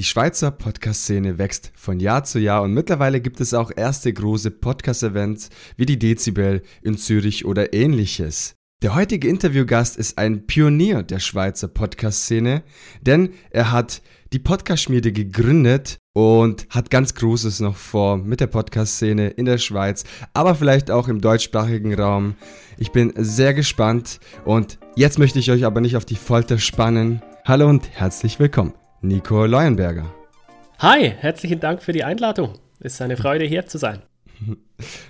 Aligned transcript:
Die 0.00 0.04
Schweizer 0.04 0.50
Podcast-Szene 0.50 1.36
wächst 1.36 1.72
von 1.74 2.00
Jahr 2.00 2.24
zu 2.24 2.38
Jahr 2.38 2.62
und 2.62 2.72
mittlerweile 2.72 3.20
gibt 3.20 3.38
es 3.38 3.52
auch 3.52 3.70
erste 3.76 4.10
große 4.10 4.50
Podcast-Events 4.50 5.50
wie 5.76 5.84
die 5.84 5.98
Dezibel 5.98 6.62
in 6.80 6.96
Zürich 6.96 7.44
oder 7.44 7.74
ähnliches. 7.74 8.54
Der 8.80 8.94
heutige 8.94 9.28
Interviewgast 9.28 9.98
ist 9.98 10.16
ein 10.16 10.46
Pionier 10.46 11.02
der 11.02 11.18
Schweizer 11.18 11.68
Podcast-Szene, 11.68 12.62
denn 13.02 13.34
er 13.50 13.72
hat 13.72 14.00
die 14.32 14.38
Podcast-Schmiede 14.38 15.12
gegründet 15.12 15.98
und 16.14 16.66
hat 16.70 16.88
ganz 16.88 17.14
Großes 17.14 17.60
noch 17.60 17.76
vor 17.76 18.16
mit 18.16 18.40
der 18.40 18.46
Podcast-Szene 18.46 19.28
in 19.28 19.44
der 19.44 19.58
Schweiz, 19.58 20.04
aber 20.32 20.54
vielleicht 20.54 20.90
auch 20.90 21.08
im 21.08 21.20
deutschsprachigen 21.20 21.92
Raum. 21.92 22.36
Ich 22.78 22.90
bin 22.90 23.12
sehr 23.18 23.52
gespannt 23.52 24.18
und 24.46 24.78
jetzt 24.96 25.18
möchte 25.18 25.40
ich 25.40 25.50
euch 25.50 25.66
aber 25.66 25.82
nicht 25.82 25.98
auf 25.98 26.06
die 26.06 26.16
Folter 26.16 26.56
spannen. 26.56 27.20
Hallo 27.44 27.68
und 27.68 27.90
herzlich 27.90 28.38
willkommen. 28.38 28.79
Nico 29.02 29.46
Leuenberger. 29.46 30.14
Hi, 30.78 31.08
herzlichen 31.08 31.58
Dank 31.58 31.82
für 31.82 31.92
die 31.92 32.04
Einladung. 32.04 32.58
Es 32.80 32.94
ist 32.94 33.00
eine 33.00 33.16
Freude, 33.16 33.46
hier 33.46 33.64
zu 33.64 33.78
sein. 33.78 34.02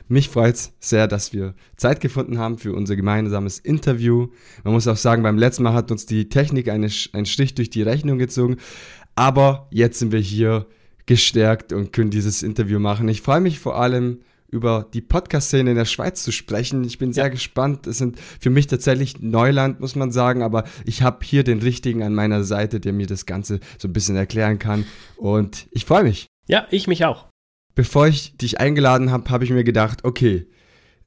Mich 0.09 0.29
freut 0.29 0.55
es 0.55 0.73
sehr, 0.79 1.09
dass 1.09 1.33
wir 1.33 1.55
Zeit 1.77 2.01
gefunden 2.01 2.39
haben 2.39 2.59
für 2.59 2.73
unser 2.73 2.95
gemeinsames 2.95 3.59
Interview. 3.59 4.29
Man 4.63 4.75
muss 4.75 4.87
auch 4.87 4.97
sagen, 4.97 5.25
beim 5.25 5.39
letzten 5.39 5.65
Mal 5.65 5.73
hat 5.73 5.91
uns 5.91 6.07
die 6.07 6.29
Technik 6.29 6.69
eine, 6.69 6.89
einen 7.13 7.27
Strich 7.27 7.57
durch 7.57 7.69
die 7.69 7.83
Rechnung 7.83 8.19
gezogen. 8.19 8.59
Aber 9.17 9.67
jetzt 9.73 9.99
sind 9.99 10.13
wir 10.13 10.21
hier 10.21 10.67
gestärkt 11.07 11.73
und 11.73 11.93
können 11.93 12.11
dieses 12.11 12.45
Interview 12.45 12.79
machen. 12.79 13.09
Ich 13.09 13.23
freue 13.23 13.41
mich 13.41 13.59
vor 13.59 13.77
allem 13.77 14.21
über 14.51 14.87
die 14.93 15.01
Podcast-Szene 15.01 15.71
in 15.71 15.77
der 15.77 15.85
Schweiz 15.85 16.23
zu 16.23 16.33
sprechen. 16.33 16.85
Ich 16.85 16.99
bin 16.99 17.13
sehr 17.13 17.25
ja. 17.25 17.31
gespannt. 17.31 17.87
Es 17.87 17.99
sind 17.99 18.19
für 18.41 18.51
mich 18.51 18.67
tatsächlich 18.67 19.21
Neuland, 19.21 19.81
muss 19.81 19.97
man 19.97 20.13
sagen, 20.13 20.43
aber 20.43 20.65
ich 20.85 21.03
habe 21.03 21.25
hier 21.25 21.45
den 21.45 21.61
Richtigen 21.61 22.03
an 22.03 22.15
meiner 22.15 22.45
Seite, 22.45 22.81
der 22.81 22.93
mir 22.93 23.07
das 23.07 23.27
Ganze 23.27 23.61
so 23.79 23.89
ein 23.89 23.93
bisschen 23.93 24.17
erklären 24.17 24.59
kann. 24.59 24.85
Und 25.17 25.67
ich 25.71 25.85
freue 25.85 26.05
mich. 26.05 26.27
Ja, 26.47 26.67
ich 26.71 26.87
mich 26.87 27.05
auch. 27.05 27.27
Bevor 27.75 28.09
ich 28.09 28.37
dich 28.37 28.61
eingeladen 28.61 29.11
habe, 29.11 29.31
habe 29.31 29.45
ich 29.45 29.51
mir 29.51 29.65
gedacht, 29.65 30.05
okay, 30.05 30.47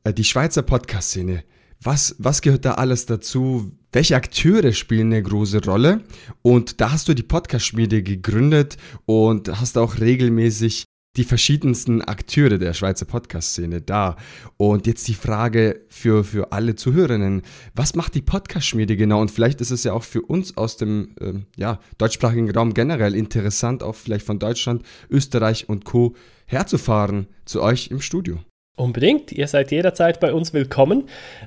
äh, 0.03 0.13
die 0.13 0.23
Schweizer 0.23 0.61
Podcast-Szene, 0.61 1.43
was, 1.81 2.15
was 2.17 2.41
gehört 2.41 2.65
da 2.65 2.75
alles 2.75 3.05
dazu? 3.05 3.71
Welche 3.91 4.15
Akteure 4.15 4.71
spielen 4.71 5.11
eine 5.11 5.21
große 5.21 5.63
Rolle? 5.65 6.01
Und 6.41 6.79
da 6.79 6.91
hast 6.91 7.09
du 7.09 7.13
die 7.13 7.23
Podcast-Schmiede 7.23 8.03
gegründet 8.03 8.77
und 9.05 9.59
hast 9.59 9.77
auch 9.77 9.99
regelmäßig 9.99 10.85
die 11.15 11.23
verschiedensten 11.23 12.01
Akteure 12.01 12.57
der 12.57 12.73
Schweizer 12.73 13.05
Podcast-Szene 13.05 13.81
da. 13.81 14.15
Und 14.57 14.87
jetzt 14.87 15.07
die 15.07 15.13
Frage 15.13 15.81
für, 15.87 16.23
für 16.23 16.51
alle 16.51 16.75
Zuhörerinnen, 16.75 17.43
was 17.75 17.93
macht 17.93 18.15
die 18.15 18.21
Podcast-Schmiede 18.21 18.97
genau? 18.97 19.21
Und 19.21 19.29
vielleicht 19.29 19.61
ist 19.61 19.69
es 19.69 19.83
ja 19.83 19.93
auch 19.93 20.03
für 20.03 20.23
uns 20.23 20.57
aus 20.57 20.77
dem 20.77 21.15
äh, 21.19 21.33
ja, 21.55 21.79
deutschsprachigen 21.99 22.49
Raum 22.49 22.73
generell 22.73 23.13
interessant, 23.15 23.83
auch 23.83 23.95
vielleicht 23.95 24.25
von 24.25 24.39
Deutschland, 24.39 24.83
Österreich 25.09 25.69
und 25.69 25.85
Co. 25.85 26.15
herzufahren 26.47 27.27
zu 27.45 27.61
euch 27.61 27.91
im 27.91 28.01
Studio. 28.01 28.39
Unbedingt, 28.75 29.31
ihr 29.31 29.47
seid 29.47 29.69
jederzeit 29.69 30.19
bei 30.19 30.33
uns 30.33 30.51
willkommen. 30.51 31.03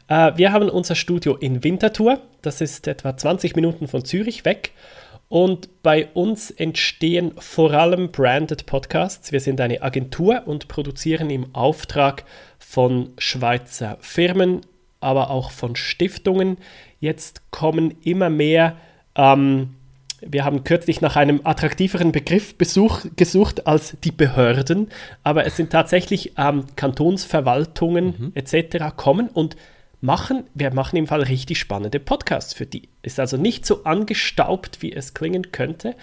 Äh, 0.07 0.37
wir 0.37 0.53
haben 0.53 0.69
unser 0.69 0.95
Studio 0.95 1.35
in 1.35 1.65
Winterthur, 1.65 2.21
das 2.41 2.61
ist 2.61 2.87
etwa 2.87 3.17
20 3.17 3.57
Minuten 3.57 3.89
von 3.89 4.05
Zürich 4.05 4.45
weg. 4.45 4.71
Und 5.29 5.83
bei 5.83 6.07
uns 6.15 6.51
entstehen 6.51 7.33
vor 7.39 7.73
allem 7.73 8.13
branded 8.13 8.67
Podcasts. 8.67 9.33
Wir 9.33 9.41
sind 9.41 9.61
eine 9.61 9.83
Agentur 9.83 10.43
und 10.47 10.69
produzieren 10.69 11.31
im 11.31 11.55
Auftrag 11.55 12.25
von 12.59 13.11
Schweizer 13.19 13.99
Firmen, 14.01 14.61
aber 15.01 15.31
auch 15.31 15.51
von 15.51 15.75
Stiftungen. 15.75 16.59
Jetzt 17.01 17.51
kommen 17.51 17.97
immer 18.03 18.31
mehr, 18.31 18.77
ähm, 19.17 19.75
wir 20.21 20.45
haben 20.45 20.65
kürzlich 20.65 21.01
nach 21.01 21.17
einem 21.17 21.41
attraktiveren 21.45 22.11
Begriff 22.13 22.57
Besuch, 22.57 23.05
gesucht 23.17 23.67
als 23.67 23.97
die 24.03 24.13
Behörden, 24.13 24.89
aber 25.23 25.45
es 25.45 25.57
sind 25.57 25.71
tatsächlich 25.71 26.33
ähm, 26.39 26.65
Kantonsverwaltungen 26.77 28.05
mhm. 28.19 28.33
etc. 28.35 28.97
kommen 28.97 29.29
und 29.29 29.57
machen, 30.01 30.45
wir 30.55 30.73
machen 30.73 30.97
im 30.97 31.07
Fall 31.07 31.23
richtig 31.23 31.59
spannende 31.59 32.01
Podcasts 32.01 32.55
für 32.55 32.67
die. 32.67 32.89
Ist 33.03 33.21
also 33.21 33.37
nicht 33.37 33.67
so 33.67 33.85
angestaubt, 33.85 34.83
wie 34.83 34.93
es 34.93 35.15
klingen 35.15 35.53
könnte. 35.53 35.95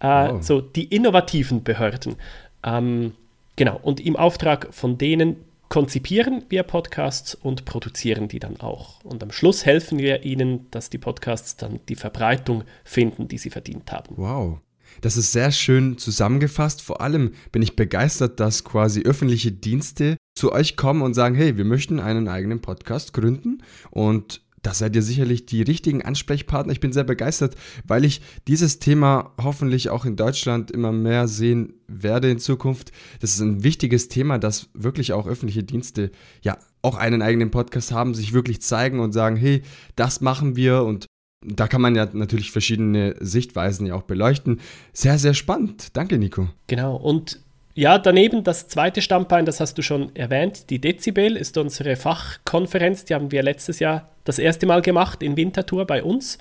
Äh, 0.00 0.28
oh. 0.30 0.42
So 0.42 0.60
die 0.60 0.84
innovativen 0.84 1.62
Behörden. 1.62 2.16
Ähm, 2.64 3.12
genau, 3.56 3.78
und 3.82 4.00
im 4.00 4.16
Auftrag 4.16 4.68
von 4.72 4.98
denen 4.98 5.36
konzipieren 5.68 6.44
wir 6.48 6.62
Podcasts 6.62 7.34
und 7.34 7.64
produzieren 7.64 8.28
die 8.28 8.38
dann 8.38 8.60
auch. 8.60 9.02
Und 9.04 9.22
am 9.22 9.32
Schluss 9.32 9.66
helfen 9.66 9.98
wir 9.98 10.24
ihnen, 10.24 10.70
dass 10.70 10.90
die 10.90 10.98
Podcasts 10.98 11.56
dann 11.56 11.80
die 11.88 11.96
Verbreitung 11.96 12.64
finden, 12.84 13.28
die 13.28 13.38
sie 13.38 13.50
verdient 13.50 13.90
haben. 13.90 14.14
Wow. 14.16 14.58
Das 15.00 15.16
ist 15.16 15.32
sehr 15.32 15.50
schön 15.50 15.98
zusammengefasst. 15.98 16.80
Vor 16.82 17.00
allem 17.00 17.32
bin 17.52 17.62
ich 17.62 17.76
begeistert, 17.76 18.40
dass 18.40 18.64
quasi 18.64 19.02
öffentliche 19.02 19.52
Dienste 19.52 20.16
zu 20.36 20.52
euch 20.52 20.76
kommen 20.76 21.02
und 21.02 21.14
sagen, 21.14 21.34
hey, 21.34 21.56
wir 21.56 21.64
möchten 21.64 21.98
einen 21.98 22.28
eigenen 22.28 22.60
Podcast 22.60 23.12
gründen 23.12 23.62
und 23.90 24.42
da 24.66 24.74
seid 24.74 24.96
ihr 24.96 25.02
sicherlich 25.02 25.46
die 25.46 25.62
richtigen 25.62 26.02
Ansprechpartner. 26.02 26.72
Ich 26.72 26.80
bin 26.80 26.92
sehr 26.92 27.04
begeistert, 27.04 27.54
weil 27.86 28.04
ich 28.04 28.20
dieses 28.48 28.80
Thema 28.80 29.32
hoffentlich 29.40 29.90
auch 29.90 30.04
in 30.04 30.16
Deutschland 30.16 30.72
immer 30.72 30.90
mehr 30.90 31.28
sehen 31.28 31.74
werde 31.86 32.30
in 32.30 32.40
Zukunft. 32.40 32.90
Das 33.20 33.32
ist 33.32 33.40
ein 33.40 33.62
wichtiges 33.62 34.08
Thema, 34.08 34.38
dass 34.38 34.68
wirklich 34.74 35.12
auch 35.12 35.28
öffentliche 35.28 35.62
Dienste 35.62 36.10
ja 36.42 36.58
auch 36.82 36.96
einen 36.96 37.22
eigenen 37.22 37.52
Podcast 37.52 37.92
haben, 37.92 38.12
sich 38.14 38.32
wirklich 38.32 38.60
zeigen 38.60 38.98
und 38.98 39.12
sagen, 39.12 39.36
hey, 39.36 39.62
das 39.94 40.20
machen 40.20 40.56
wir 40.56 40.82
und 40.82 41.06
da 41.44 41.68
kann 41.68 41.80
man 41.80 41.94
ja 41.94 42.08
natürlich 42.12 42.50
verschiedene 42.50 43.14
Sichtweisen 43.20 43.86
ja 43.86 43.94
auch 43.94 44.02
beleuchten. 44.02 44.60
Sehr, 44.92 45.18
sehr 45.18 45.34
spannend. 45.34 45.96
Danke, 45.96 46.18
Nico. 46.18 46.48
Genau. 46.66 46.96
Und 46.96 47.40
ja, 47.76 47.98
daneben 47.98 48.42
das 48.42 48.68
zweite 48.68 49.02
Standbein, 49.02 49.44
das 49.44 49.60
hast 49.60 49.76
du 49.76 49.82
schon 49.82 50.16
erwähnt, 50.16 50.70
die 50.70 50.80
Dezibel 50.80 51.36
ist 51.36 51.58
unsere 51.58 51.96
Fachkonferenz, 51.96 53.04
die 53.04 53.14
haben 53.14 53.30
wir 53.30 53.42
letztes 53.42 53.80
Jahr 53.80 54.08
das 54.24 54.38
erste 54.38 54.64
Mal 54.64 54.80
gemacht 54.80 55.22
in 55.22 55.36
Winterthur 55.36 55.86
bei 55.86 56.02
uns. 56.02 56.38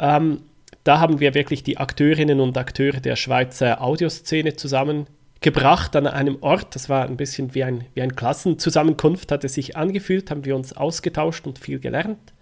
Ähm, 0.00 0.42
da 0.82 0.98
haben 0.98 1.20
wir 1.20 1.34
wirklich 1.34 1.62
die 1.62 1.78
Akteurinnen 1.78 2.40
und 2.40 2.58
Akteure 2.58 2.98
der 2.98 3.14
Schweizer 3.14 3.80
Audioszene 3.80 4.56
zusammengebracht 4.56 5.94
an 5.94 6.08
einem 6.08 6.38
Ort. 6.40 6.74
Das 6.74 6.88
war 6.88 7.04
ein 7.04 7.16
bisschen 7.16 7.54
wie 7.54 7.62
ein, 7.62 7.84
wie 7.94 8.02
ein 8.02 8.16
Klassenzusammenkunft, 8.16 9.30
hat 9.30 9.44
es 9.44 9.54
sich 9.54 9.76
angefühlt, 9.76 10.32
haben 10.32 10.44
wir 10.44 10.56
uns 10.56 10.72
ausgetauscht 10.72 11.46
und 11.46 11.60
viel 11.60 11.78
gelernt. 11.78 12.32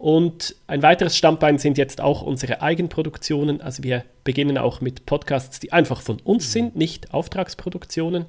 Und 0.00 0.56
ein 0.66 0.82
weiteres 0.82 1.14
Standbein 1.14 1.58
sind 1.58 1.76
jetzt 1.76 2.00
auch 2.00 2.22
unsere 2.22 2.62
Eigenproduktionen. 2.62 3.60
Also 3.60 3.82
wir 3.82 4.02
beginnen 4.24 4.56
auch 4.56 4.80
mit 4.80 5.04
Podcasts, 5.04 5.60
die 5.60 5.74
einfach 5.74 6.00
von 6.00 6.20
uns 6.20 6.48
mhm. 6.48 6.52
sind, 6.52 6.76
nicht 6.76 7.12
Auftragsproduktionen. 7.12 8.24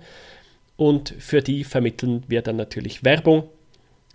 Und 0.76 1.16
für 1.18 1.42
die 1.42 1.64
vermitteln 1.64 2.26
wir 2.28 2.42
dann 2.42 2.58
natürlich 2.58 3.06
Werbung. 3.06 3.44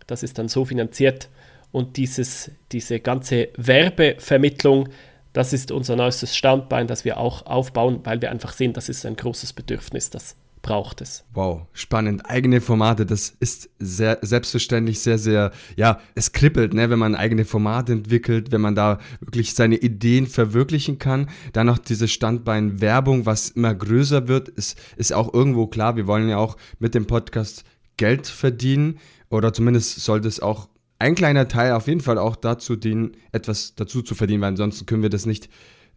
Das 0.07 0.23
ist 0.23 0.37
dann 0.37 0.49
so 0.49 0.67
finanziert. 0.67 1.31
Und 1.73 1.97
dieses, 1.97 2.51
diese 2.73 3.01
ganze 3.01 3.49
Werbevermittlung, 3.57 4.91
das 5.33 5.55
ist 5.55 5.71
unser 5.71 5.97
neuestes 5.97 6.37
Standbein, 6.37 6.87
das 6.87 7.07
wir 7.07 7.17
auch 7.17 7.47
aufbauen, 7.47 8.01
weil 8.05 8.21
wir 8.21 8.31
einfach 8.33 8.53
sehen, 8.53 8.75
das 8.75 8.91
ist 8.91 9.07
ein 9.07 9.17
großes 9.17 9.55
Bedürfnis, 9.55 10.11
das 10.11 10.37
braucht 10.67 11.01
es. 11.01 11.25
Wow, 11.33 11.67
spannend. 11.73 12.29
Eigene 12.29 12.61
Formate, 12.61 13.07
das 13.07 13.35
ist 13.41 13.71
sehr 13.79 14.19
selbstverständlich 14.23 15.01
sehr, 15.01 15.19
sehr, 15.19 15.53
ja, 15.77 16.01
es 16.15 16.33
kribbelt, 16.33 16.75
ne, 16.75 16.91
wenn 16.91 16.99
man 16.99 17.15
eigene 17.15 17.45
Formate 17.45 17.93
entwickelt, 17.93 18.53
wenn 18.53 18.61
man 18.61 18.75
da 18.75 18.99
wirklich 19.21 19.55
seine 19.55 19.77
Ideen 19.77 20.27
verwirklichen 20.27 20.99
kann. 20.99 21.29
Dann 21.53 21.67
noch 21.67 21.79
dieses 21.79 22.13
Standbein 22.13 22.81
Werbung, 22.81 23.27
was 23.27 23.51
immer 23.51 23.75
größer 23.75 24.29
wird, 24.29 24.49
ist, 24.49 24.79
ist 24.97 25.13
auch 25.13 25.33
irgendwo 25.33 25.67
klar. 25.69 25.97
Wir 25.97 26.07
wollen 26.07 26.29
ja 26.29 26.39
auch 26.39 26.57
mit 26.79 26.95
dem 26.95 27.07
Podcast 27.07 27.65
Geld 27.97 28.27
verdienen 28.27 28.99
oder 29.31 29.53
zumindest 29.53 30.01
sollte 30.01 30.29
es 30.29 30.41
auch 30.41 30.69
ein 30.99 31.15
kleiner 31.15 31.49
Teil 31.49 31.73
auf 31.73 31.89
jeden 31.89 32.01
Fall 32.01 32.19
auch 32.19 32.37
dazu 32.37 32.77
dienen, 32.77 33.13
etwas 33.33 33.75
dazu 33.75 34.03
zu 34.03 34.15
verdienen, 34.15 34.41
weil 34.41 34.51
ansonsten 34.51 34.87
können 34.87 35.03
wir 35.03 35.11
das 35.11 35.27
nicht 35.27 35.49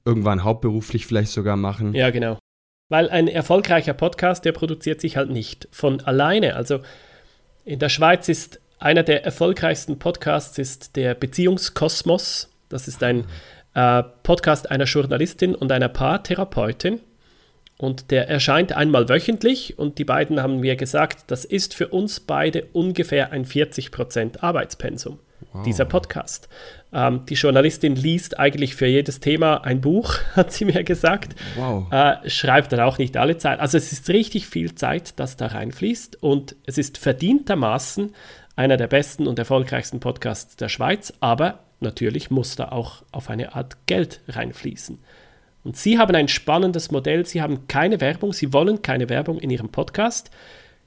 irgendwann 0.06 0.44
hauptberuflich 0.44 1.06
vielleicht 1.06 1.31
sogar 1.31 1.56
machen. 1.56 1.94
Ja, 1.94 2.09
genau. 2.09 2.38
Weil 2.89 3.09
ein 3.09 3.27
erfolgreicher 3.27 3.94
Podcast, 3.94 4.45
der 4.45 4.51
produziert 4.51 5.00
sich 5.00 5.15
halt 5.15 5.30
nicht 5.30 5.68
von 5.71 6.01
alleine. 6.01 6.56
Also 6.56 6.80
in 7.63 7.80
der 7.80 7.89
Schweiz 7.89 8.27
ist 8.27 8.59
einer 8.80 9.03
der 9.03 9.25
erfolgreichsten 9.25 10.00
Podcasts 10.00 10.57
ist 10.57 10.95
der 10.95 11.13
Beziehungskosmos. 11.13 12.50
Das 12.68 12.88
ist 12.88 13.03
ein 13.03 13.25
äh, 13.75 14.03
Podcast 14.24 14.71
einer 14.71 14.86
Journalistin 14.86 15.53
und 15.53 15.71
einer 15.71 15.89
Paartherapeutin. 15.89 17.00
Und 17.77 18.12
der 18.12 18.27
erscheint 18.27 18.74
einmal 18.74 19.07
wöchentlich 19.07 19.80
und 19.80 20.00
die 20.00 20.03
beiden 20.03 20.42
haben 20.42 20.59
mir 20.59 20.75
gesagt, 20.75 21.31
das 21.31 21.45
ist 21.45 21.75
für 21.75 21.88
uns 21.88 22.19
beide 22.19 22.65
ungefähr 22.74 23.31
ein 23.31 23.45
40% 23.45 24.42
Arbeitspensum 24.42 25.19
wow. 25.53 25.63
dieser 25.63 25.86
Podcast. 25.86 26.50
Ähm, 26.91 27.25
die 27.27 27.36
Journalistin 27.36 27.95
liest 27.95 28.39
eigentlich 28.39 28.75
für 28.75 28.88
jedes 28.88 29.19
Thema 29.19 29.63
ein 29.63 29.81
Buch, 29.81 30.15
hat 30.36 30.51
sie 30.51 30.65
mir 30.65 30.83
gesagt. 30.83 31.36
Wow. 31.56 31.91
Äh, 31.91 32.30
schreibt 32.30 32.71
dann 32.71 32.80
auch 32.81 32.97
nicht 32.97 33.18
alle 33.18 33.38
Zeit. 33.38 33.59
Also 33.59 33.77
es 33.77 33.91
ist 33.91 34.09
richtig 34.09 34.47
viel 34.47 34.75
Zeit, 34.75 35.19
das 35.19 35.38
da 35.38 35.47
reinfließt 35.47 36.21
und 36.21 36.56
es 36.65 36.77
ist 36.77 36.97
verdientermaßen 36.97 38.13
einer 38.56 38.77
der 38.77 38.88
besten 38.88 39.27
und 39.27 39.39
erfolgreichsten 39.39 40.00
Podcasts 40.00 40.56
der 40.57 40.69
Schweiz, 40.69 41.13
aber 41.21 41.59
natürlich 41.80 42.30
muss 42.30 42.56
da 42.56 42.69
auch 42.69 43.03
auf 43.12 43.30
eine 43.30 43.56
Art 43.56 43.77
Geld 43.85 44.19
reinfließen. 44.27 45.00
Und 45.63 45.77
Sie 45.77 45.97
haben 45.97 46.15
ein 46.15 46.27
spannendes 46.27 46.92
Modell, 46.92 47.25
Sie 47.25 47.42
haben 47.42 47.68
keine 47.68 48.01
Werbung, 48.01 48.33
Sie 48.33 48.53
wollen 48.53 48.81
keine 48.81 49.09
Werbung 49.09 49.39
in 49.39 49.50
Ihrem 49.50 49.69
Podcast. 49.69 50.31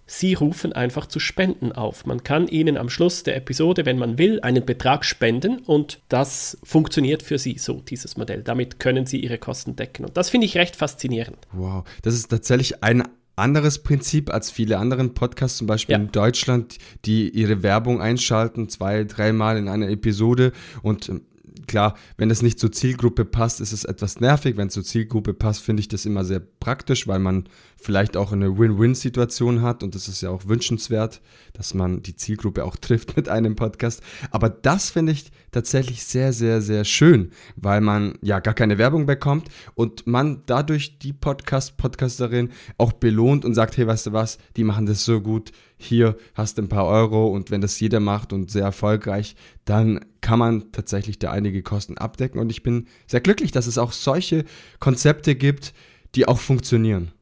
Sie 0.07 0.35
rufen 0.35 0.73
einfach 0.73 1.07
zu 1.07 1.21
Spenden 1.21 1.73
auf. 1.73 2.07
Man 2.07 2.23
kann 2.23 2.49
Ihnen 2.49 2.77
am 2.77 2.89
Schluss 2.89 3.23
der 3.23 3.37
Episode, 3.37 3.87
wenn 3.87 3.99
man 3.99 4.19
will, 4.19 4.41
einen 4.41 4.65
Betrag 4.65 5.05
spenden 5.05 5.59
und 5.61 6.01
das 6.09 6.59
funktioniert 6.63 7.23
für 7.23 7.39
Sie 7.39 7.57
so, 7.59 7.81
dieses 7.81 8.17
Modell. 8.17 8.43
Damit 8.43 8.79
können 8.79 9.07
Sie 9.07 9.21
Ihre 9.21 9.39
Kosten 9.39 9.77
decken. 9.77 10.05
Und 10.05 10.17
das 10.17 10.31
finde 10.31 10.47
ich 10.47 10.57
recht 10.57 10.77
faszinierend. 10.77 11.39
Wow, 11.53 11.85
das 12.03 12.15
ist 12.15 12.29
tatsächlich 12.29 12.83
ein 12.83 13.05
anderes 13.37 13.79
Prinzip 13.79 14.33
als 14.33 14.51
viele 14.51 14.79
anderen 14.79 15.15
Podcasts, 15.15 15.59
zum 15.59 15.67
Beispiel 15.67 15.95
ja. 15.95 16.01
in 16.01 16.13
Deutschland, 16.13 16.77
die 17.05 17.31
ihre 17.31 17.63
Werbung 17.63 18.01
einschalten, 18.01 18.69
zwei, 18.69 19.05
dreimal 19.05 19.57
in 19.57 19.69
einer 19.69 19.89
Episode 19.89 20.53
und 20.83 21.09
ähm, 21.09 21.23
klar, 21.67 21.97
wenn 22.17 22.31
es 22.31 22.43
nicht 22.43 22.59
zur 22.59 22.73
Zielgruppe 22.73 23.25
passt, 23.25 23.61
ist 23.61 23.73
es 23.73 23.85
etwas 23.85 24.21
nervig. 24.21 24.57
Wenn 24.57 24.69
es 24.69 24.75
zur 24.75 24.85
Zielgruppe 24.85 25.35
passt, 25.35 25.63
finde 25.63 25.81
ich 25.81 25.89
das 25.89 26.07
immer 26.07 26.25
sehr 26.25 26.41
praktisch, 26.41 27.07
weil 27.07 27.19
man 27.19 27.49
vielleicht 27.77 28.17
auch 28.17 28.33
eine 28.33 28.59
Win-Win-Situation 28.59 29.63
hat 29.63 29.83
und 29.83 29.95
das 29.95 30.09
ist 30.09 30.23
ja 30.23 30.31
auch 30.31 30.47
wünschenswert, 30.47 31.21
dass 31.53 31.75
man 31.75 32.03
die 32.03 32.15
Zielgruppe 32.17 32.65
auch 32.65 32.77
trifft 32.77 33.17
mit 33.17 33.29
einem 33.29 33.57
Podcast. 33.57 34.03
Aber 34.31 34.49
das 34.49 34.91
finde 34.91 35.13
ich 35.13 35.33
tatsächlich 35.51 36.05
sehr, 36.05 36.33
sehr, 36.33 36.63
sehr 36.63 36.85
schön, 36.85 37.31
weil 37.57 37.81
man 37.81 38.19
ja 38.23 38.41
gar 38.41 38.55
keine 38.55 38.79
Werbung 38.79 39.07
bekommt 39.07 39.49
und 39.75 40.07
man 40.07 40.43
dadurch 40.47 40.99
die 40.99 41.13
Podcast, 41.13 41.77
Podcasterin 41.77 42.51
auch 42.79 42.93
belohnt 42.93 43.45
und 43.45 43.55
sagt, 43.55 43.77
hey, 43.77 43.87
weißt 43.87 44.07
du 44.07 44.13
was, 44.13 44.39
die 44.57 44.65
machen 44.65 44.87
das 44.87 45.05
so 45.05 45.21
gut, 45.21 45.53
hier 45.85 46.17
hast 46.35 46.59
du 46.59 46.63
ein 46.63 46.69
paar 46.69 46.87
Euro 46.87 47.27
und 47.27 47.51
wenn 47.51 47.61
das 47.61 47.79
jeder 47.81 48.01
macht 48.01 48.33
und 48.33 48.51
sehr 48.51 48.65
erfolgreich, 48.65 49.37
dann 49.65 50.05
kann 50.21 50.39
man 50.39 50.73
tatsächlich 50.73 51.19
da 51.19 51.31
einige 51.31 51.63
Kosten 51.63 51.99
abdecken 51.99 52.41
und 52.41 52.51
ich 52.51 52.63
bin 52.63 52.87
sehr 53.07 53.21
glücklich, 53.21 53.53
dass 53.53 53.67
es 53.67 53.79
auch 53.79 53.93
solche 53.93 54.45
Konzepte 54.79 55.35
gibt, 55.35 55.75
die 56.15 56.27
auch 56.27 56.39
funktionieren. 56.39 57.13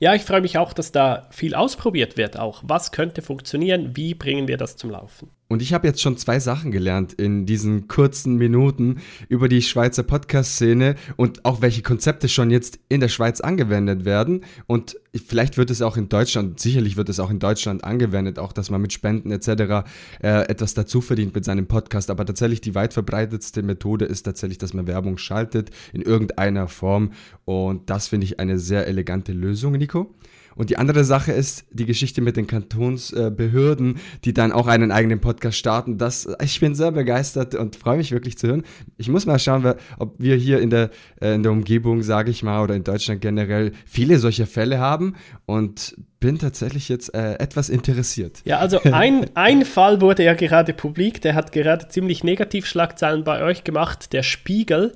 Ja, 0.00 0.14
ich 0.14 0.22
freue 0.22 0.40
mich 0.40 0.58
auch, 0.58 0.72
dass 0.72 0.92
da 0.92 1.28
viel 1.30 1.54
ausprobiert 1.54 2.16
wird 2.16 2.38
auch. 2.38 2.62
Was 2.66 2.92
könnte 2.92 3.22
funktionieren? 3.22 3.96
Wie 3.96 4.14
bringen 4.14 4.48
wir 4.48 4.56
das 4.56 4.76
zum 4.76 4.90
Laufen? 4.90 5.30
Und 5.54 5.62
ich 5.62 5.72
habe 5.72 5.86
jetzt 5.86 6.02
schon 6.02 6.16
zwei 6.16 6.40
Sachen 6.40 6.72
gelernt 6.72 7.12
in 7.12 7.46
diesen 7.46 7.86
kurzen 7.86 8.34
Minuten 8.34 8.96
über 9.28 9.48
die 9.48 9.62
Schweizer 9.62 10.02
Podcast-Szene 10.02 10.96
und 11.14 11.44
auch 11.44 11.62
welche 11.62 11.80
Konzepte 11.80 12.28
schon 12.28 12.50
jetzt 12.50 12.80
in 12.88 12.98
der 12.98 13.06
Schweiz 13.06 13.40
angewendet 13.40 14.04
werden. 14.04 14.40
Und 14.66 14.96
vielleicht 15.14 15.56
wird 15.56 15.70
es 15.70 15.80
auch 15.80 15.96
in 15.96 16.08
Deutschland, 16.08 16.58
sicherlich 16.58 16.96
wird 16.96 17.08
es 17.08 17.20
auch 17.20 17.30
in 17.30 17.38
Deutschland 17.38 17.84
angewendet, 17.84 18.40
auch 18.40 18.52
dass 18.52 18.68
man 18.68 18.82
mit 18.82 18.92
Spenden 18.92 19.30
etc. 19.30 19.86
Äh, 20.20 20.48
etwas 20.48 20.74
dazu 20.74 21.00
verdient 21.00 21.36
mit 21.36 21.44
seinem 21.44 21.68
Podcast. 21.68 22.10
Aber 22.10 22.26
tatsächlich 22.26 22.60
die 22.60 22.74
weit 22.74 22.92
verbreitetste 22.92 23.62
Methode 23.62 24.06
ist 24.06 24.24
tatsächlich, 24.24 24.58
dass 24.58 24.74
man 24.74 24.88
Werbung 24.88 25.18
schaltet 25.18 25.70
in 25.92 26.02
irgendeiner 26.02 26.66
Form. 26.66 27.12
Und 27.44 27.90
das 27.90 28.08
finde 28.08 28.24
ich 28.24 28.40
eine 28.40 28.58
sehr 28.58 28.88
elegante 28.88 29.32
Lösung, 29.32 29.74
Nico. 29.74 30.12
Und 30.56 30.70
die 30.70 30.76
andere 30.76 31.04
Sache 31.04 31.32
ist 31.32 31.64
die 31.70 31.86
Geschichte 31.86 32.20
mit 32.20 32.36
den 32.36 32.46
Kantonsbehörden, 32.46 33.98
die 34.24 34.34
dann 34.34 34.52
auch 34.52 34.66
einen 34.66 34.92
eigenen 34.92 35.20
Podcast 35.20 35.58
starten. 35.58 35.98
Das, 35.98 36.28
ich 36.42 36.60
bin 36.60 36.74
sehr 36.74 36.92
begeistert 36.92 37.54
und 37.54 37.76
freue 37.76 37.96
mich 37.96 38.12
wirklich 38.12 38.38
zu 38.38 38.48
hören. 38.48 38.62
Ich 38.96 39.08
muss 39.08 39.26
mal 39.26 39.38
schauen, 39.38 39.74
ob 39.98 40.14
wir 40.18 40.36
hier 40.36 40.60
in 40.60 40.70
der, 40.70 40.90
äh, 41.20 41.34
in 41.34 41.42
der 41.42 41.52
Umgebung, 41.52 42.02
sage 42.02 42.30
ich 42.30 42.42
mal, 42.42 42.62
oder 42.62 42.74
in 42.74 42.84
Deutschland 42.84 43.20
generell 43.20 43.72
viele 43.86 44.18
solcher 44.18 44.46
Fälle 44.46 44.78
haben 44.78 45.14
und 45.46 45.96
bin 46.20 46.38
tatsächlich 46.38 46.88
jetzt 46.88 47.14
äh, 47.14 47.34
etwas 47.34 47.68
interessiert. 47.68 48.40
Ja, 48.44 48.58
also 48.58 48.80
ein, 48.82 49.26
ein 49.34 49.64
Fall 49.66 50.00
wurde 50.00 50.24
ja 50.24 50.32
gerade 50.32 50.72
publik, 50.72 51.20
der 51.20 51.34
hat 51.34 51.52
gerade 51.52 51.88
ziemlich 51.88 52.24
Negativschlagzeilen 52.24 53.24
bei 53.24 53.42
euch 53.42 53.62
gemacht. 53.62 54.14
Der 54.14 54.22
Spiegel 54.22 54.92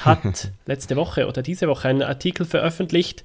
hat 0.00 0.52
letzte 0.66 0.94
Woche 0.94 1.26
oder 1.26 1.42
diese 1.42 1.66
Woche 1.66 1.88
einen 1.88 2.02
Artikel 2.02 2.46
veröffentlicht, 2.46 3.24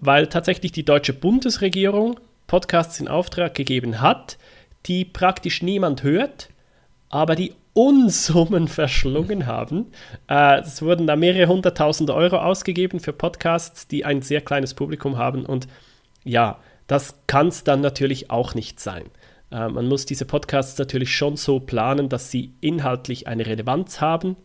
weil 0.00 0.26
tatsächlich 0.26 0.72
die 0.72 0.84
deutsche 0.84 1.12
Bundesregierung 1.12 2.18
Podcasts 2.46 3.00
in 3.00 3.08
Auftrag 3.08 3.54
gegeben 3.54 4.00
hat, 4.00 4.38
die 4.86 5.04
praktisch 5.04 5.62
niemand 5.62 6.02
hört, 6.02 6.50
aber 7.08 7.36
die 7.36 7.54
Unsummen 7.72 8.68
verschlungen 8.68 9.46
haben. 9.46 9.86
Äh, 10.28 10.60
es 10.60 10.82
wurden 10.82 11.06
da 11.06 11.16
mehrere 11.16 11.48
hunderttausend 11.48 12.10
Euro 12.10 12.38
ausgegeben 12.38 13.00
für 13.00 13.12
Podcasts, 13.12 13.88
die 13.88 14.04
ein 14.04 14.22
sehr 14.22 14.40
kleines 14.40 14.74
Publikum 14.74 15.16
haben. 15.16 15.44
Und 15.46 15.66
ja, 16.22 16.58
das 16.86 17.16
kann 17.26 17.48
es 17.48 17.64
dann 17.64 17.80
natürlich 17.80 18.30
auch 18.30 18.54
nicht 18.54 18.78
sein. 18.80 19.04
Äh, 19.50 19.68
man 19.68 19.88
muss 19.88 20.06
diese 20.06 20.24
Podcasts 20.24 20.78
natürlich 20.78 21.16
schon 21.16 21.36
so 21.36 21.60
planen, 21.60 22.08
dass 22.08 22.30
sie 22.30 22.52
inhaltlich 22.60 23.26
eine 23.26 23.46
Relevanz 23.46 24.00
haben 24.00 24.36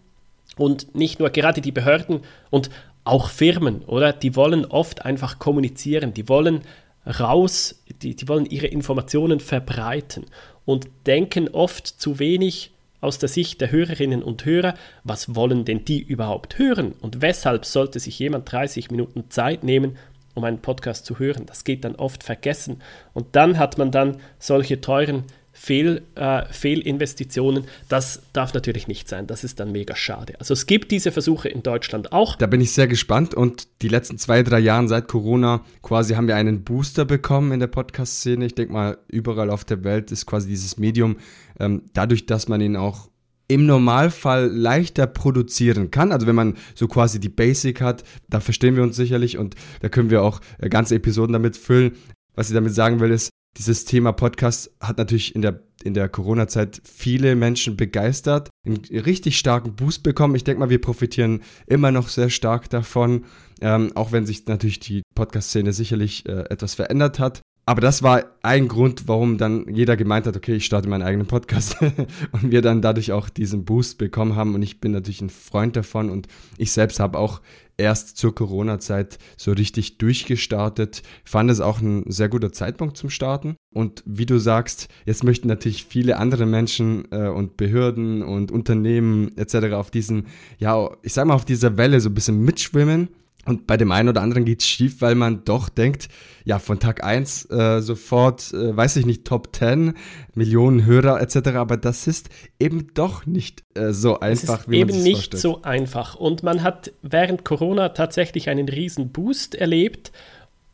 und 0.58 0.96
nicht 0.96 1.20
nur 1.20 1.30
gerade 1.30 1.62
die 1.62 1.72
Behörden 1.72 2.22
und 2.50 2.70
auch 3.04 3.30
Firmen, 3.30 3.84
oder? 3.86 4.14
Die 4.14 4.36
wollen 4.36 4.66
oft 4.66 5.06
einfach 5.06 5.40
kommunizieren, 5.40 6.14
die 6.14 6.30
wollen 6.30 6.62
raus, 7.06 7.82
die, 8.02 8.16
die 8.16 8.28
wollen 8.28 8.46
ihre 8.46 8.68
Informationen 8.68 9.40
verbreiten 9.40 10.26
und 10.66 10.88
denken 11.06 11.50
oft 11.50 11.88
zu 11.88 12.20
wenig 12.20 12.72
aus 13.02 13.18
der 13.18 13.30
Sicht 13.30 13.62
der 13.62 13.72
Hörerinnen 13.72 14.22
und 14.22 14.46
Hörer, 14.46 14.76
was 15.04 15.36
wollen 15.36 15.66
denn 15.66 15.86
die 15.86 16.02
überhaupt 16.02 16.58
hören 16.58 16.94
und 17.02 17.22
weshalb 17.22 17.66
sollte 17.66 18.00
sich 18.00 18.20
jemand 18.20 18.52
30 18.52 18.92
Minuten 18.92 19.30
Zeit 19.30 19.64
nehmen, 19.64 19.98
um 20.36 20.44
einen 20.44 20.60
Podcast 20.60 21.06
zu 21.06 21.18
hören. 21.18 21.46
Das 21.46 21.64
geht 21.64 21.84
dann 21.86 21.96
oft 21.96 22.24
vergessen 22.24 22.82
und 23.14 23.28
dann 23.36 23.58
hat 23.58 23.78
man 23.78 23.92
dann 23.92 24.18
solche 24.38 24.82
teuren 24.82 25.24
Fehl, 25.62 26.04
äh, 26.16 26.46
Fehlinvestitionen. 26.46 27.66
Das 27.90 28.22
darf 28.32 28.54
natürlich 28.54 28.88
nicht 28.88 29.10
sein. 29.10 29.28
Das 29.28 29.44
ist 29.44 29.60
dann 29.60 29.74
mega 29.74 29.94
schade. 29.94 30.40
Also 30.40 30.54
es 30.54 30.68
gibt 30.68 30.90
diese 30.90 31.12
Versuche 31.12 31.50
in 31.50 31.64
Deutschland 31.64 32.14
auch. 32.14 32.38
Da 32.38 32.48
bin 32.48 32.62
ich 32.62 32.72
sehr 32.72 32.88
gespannt 32.88 33.34
und 33.36 33.68
die 33.82 33.90
letzten 33.90 34.18
zwei, 34.18 34.42
drei 34.42 34.60
Jahre 34.60 34.88
seit 34.88 35.10
Corona 35.10 35.66
quasi 35.82 36.14
haben 36.14 36.30
wir 36.30 36.38
einen 36.38 36.64
Booster 36.64 37.04
bekommen 37.04 37.52
in 37.52 37.60
der 37.60 37.68
Podcast-Szene. 37.68 38.46
Ich 38.46 38.56
denke 38.56 38.72
mal, 38.72 39.00
überall 39.10 39.50
auf 39.50 39.66
der 39.66 39.84
Welt 39.84 40.14
ist 40.14 40.26
quasi 40.26 40.48
dieses 40.48 40.78
Medium, 40.78 41.18
ähm, 41.60 41.82
dadurch, 41.94 42.26
dass 42.26 42.48
man 42.48 42.62
ihn 42.62 42.78
auch 42.78 43.10
im 43.50 43.66
Normalfall 43.66 44.48
leichter 44.48 45.08
produzieren 45.08 45.92
kann. 45.92 46.14
Also 46.14 46.26
wenn 46.26 46.36
man 46.36 46.56
so 46.74 46.88
quasi 46.88 47.20
die 47.20 47.28
Basic 47.28 47.82
hat, 47.82 48.06
da 48.30 48.40
verstehen 48.40 48.78
wir 48.78 48.84
uns 48.84 48.96
sicherlich 48.96 49.38
und 49.38 49.56
da 49.82 49.90
können 49.90 50.10
wir 50.10 50.24
auch 50.24 50.40
äh, 50.60 50.70
ganze 50.70 50.96
Episoden 50.96 51.34
damit 51.34 51.58
füllen. 51.58 51.98
Was 52.36 52.48
ich 52.48 52.54
damit 52.54 52.74
sagen 52.74 53.02
will, 53.02 53.12
ist, 53.12 53.30
dieses 53.58 53.86
Thema 53.86 54.12
Podcast 54.12 54.72
hat 54.80 54.98
natürlich 54.98 55.36
in 55.36 55.42
der, 55.42 55.62
in 55.84 55.94
der 55.94 56.08
Corona-Zeit 56.10 56.82
viele 56.84 57.36
Menschen 57.36 57.76
begeistert, 57.76 58.50
einen 58.66 58.78
richtig 59.04 59.38
starken 59.38 59.76
Boost 59.76 60.04
bekommen. 60.04 60.36
Ich 60.36 60.44
denke 60.44 60.60
mal, 60.60 60.70
wir 60.70 60.82
profitieren 60.82 61.42
immer 61.68 61.92
noch 61.92 62.10
sehr 62.10 62.30
stark 62.30 62.70
davon, 62.70 63.26
ähm, 63.62 63.92
auch 63.96 64.12
wenn 64.12 64.26
sich 64.26 64.46
natürlich 64.48 64.80
die 64.80 65.02
Podcast-Szene 65.16 65.74
sicherlich 65.74 66.28
äh, 66.28 66.46
etwas 66.50 66.76
verändert 66.76 67.20
hat. 67.20 67.42
Aber 67.66 67.82
das 67.82 68.02
war 68.02 68.24
ein 68.42 68.68
Grund, 68.68 69.08
warum 69.08 69.38
dann 69.38 69.68
jeder 69.72 69.96
gemeint 69.96 70.26
hat, 70.26 70.36
okay, 70.36 70.56
ich 70.56 70.66
starte 70.66 70.90
meinen 70.90 71.04
eigenen 71.04 71.28
Podcast 71.28 71.78
und 72.32 72.50
wir 72.50 72.64
dann 72.64 72.82
dadurch 72.82 73.12
auch 73.12 73.30
diesen 73.30 73.64
Boost 73.64 74.00
bekommen 74.00 74.36
haben. 74.36 74.56
Und 74.56 74.64
ich 74.64 74.80
bin 74.80 74.92
natürlich 74.92 75.22
ein 75.22 75.30
Freund 75.30 75.76
davon 75.76 76.10
und 76.10 76.28
ich 76.58 76.72
selbst 76.72 77.00
habe 77.00 77.20
auch 77.20 77.42
erst 77.80 78.18
zur 78.18 78.36
Corona-Zeit 78.36 79.18
so 79.38 79.52
richtig 79.52 79.98
durchgestartet. 79.98 81.02
Fand 81.24 81.50
es 81.50 81.62
auch 81.62 81.82
ein 81.82 82.04
sehr 82.12 82.30
guter 82.30 82.52
Zeitpunkt 82.52 82.98
zum 82.98 83.10
Starten. 83.10 83.56
Und 83.74 84.04
wie 84.06 84.26
du 84.26 84.38
sagst, 84.38 84.90
jetzt 85.06 85.24
möchten 85.24 85.48
natürlich 85.48 85.86
viele 85.86 86.18
andere 86.18 86.46
Menschen 86.46 87.08
äh, 87.12 87.28
und 87.28 87.58
Behörden 87.58 88.22
und 88.22 88.52
Unternehmen 88.52 89.36
etc. 89.38 89.74
auf 89.74 89.92
diesen, 89.92 90.28
ja, 90.58 90.90
ich 91.02 91.14
sag 91.14 91.26
mal, 91.26 91.36
auf 91.36 91.46
dieser 91.46 91.78
Welle 91.78 92.00
so 92.00 92.10
ein 92.10 92.16
bisschen 92.16 92.44
mitschwimmen. 92.44 93.10
Und 93.46 93.66
bei 93.68 93.78
dem 93.78 93.92
einen 93.92 94.10
oder 94.10 94.22
anderen 94.22 94.46
geht 94.46 94.62
es 94.62 94.68
schief, 94.68 95.02
weil 95.02 95.16
man 95.16 95.44
doch 95.46 95.70
denkt, 95.70 96.10
ja, 96.50 96.58
von 96.58 96.80
Tag 96.80 97.04
1 97.04 97.46
äh, 97.52 97.80
sofort, 97.80 98.52
äh, 98.54 98.76
weiß 98.76 98.96
ich 98.96 99.06
nicht, 99.06 99.24
Top 99.24 99.56
10, 99.56 99.94
Millionen 100.34 100.84
Hörer 100.84 101.22
etc. 101.22 101.50
Aber 101.50 101.78
das 101.78 102.08
ist 102.08 102.30
eben 102.60 102.88
doch 102.96 103.28
nicht 103.28 103.64
äh, 103.76 103.94
so 103.94 104.20
einfach, 104.20 104.68
wie 104.68 104.84
man 104.84 104.90
sich 104.90 104.98
eben 104.98 105.04
nicht 105.04 105.38
so 105.38 105.62
einfach. 105.62 106.16
Und 106.16 106.42
man 106.42 106.64
hat 106.64 106.92
während 107.04 107.46
Corona 107.46 107.90
tatsächlich 107.90 108.50
einen 108.50 108.68
riesen 108.68 109.12
Boost 109.12 109.54
erlebt. 109.54 110.12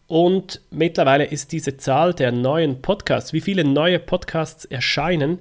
Und 0.08 0.62
mittlerweile 0.72 1.26
ist 1.26 1.52
diese 1.52 1.76
Zahl 1.76 2.14
der 2.14 2.32
neuen 2.32 2.82
Podcasts, 2.82 3.34
wie 3.34 3.42
viele 3.42 3.66
neue 3.66 4.00
Podcasts 4.00 4.64
erscheinen, 4.64 5.40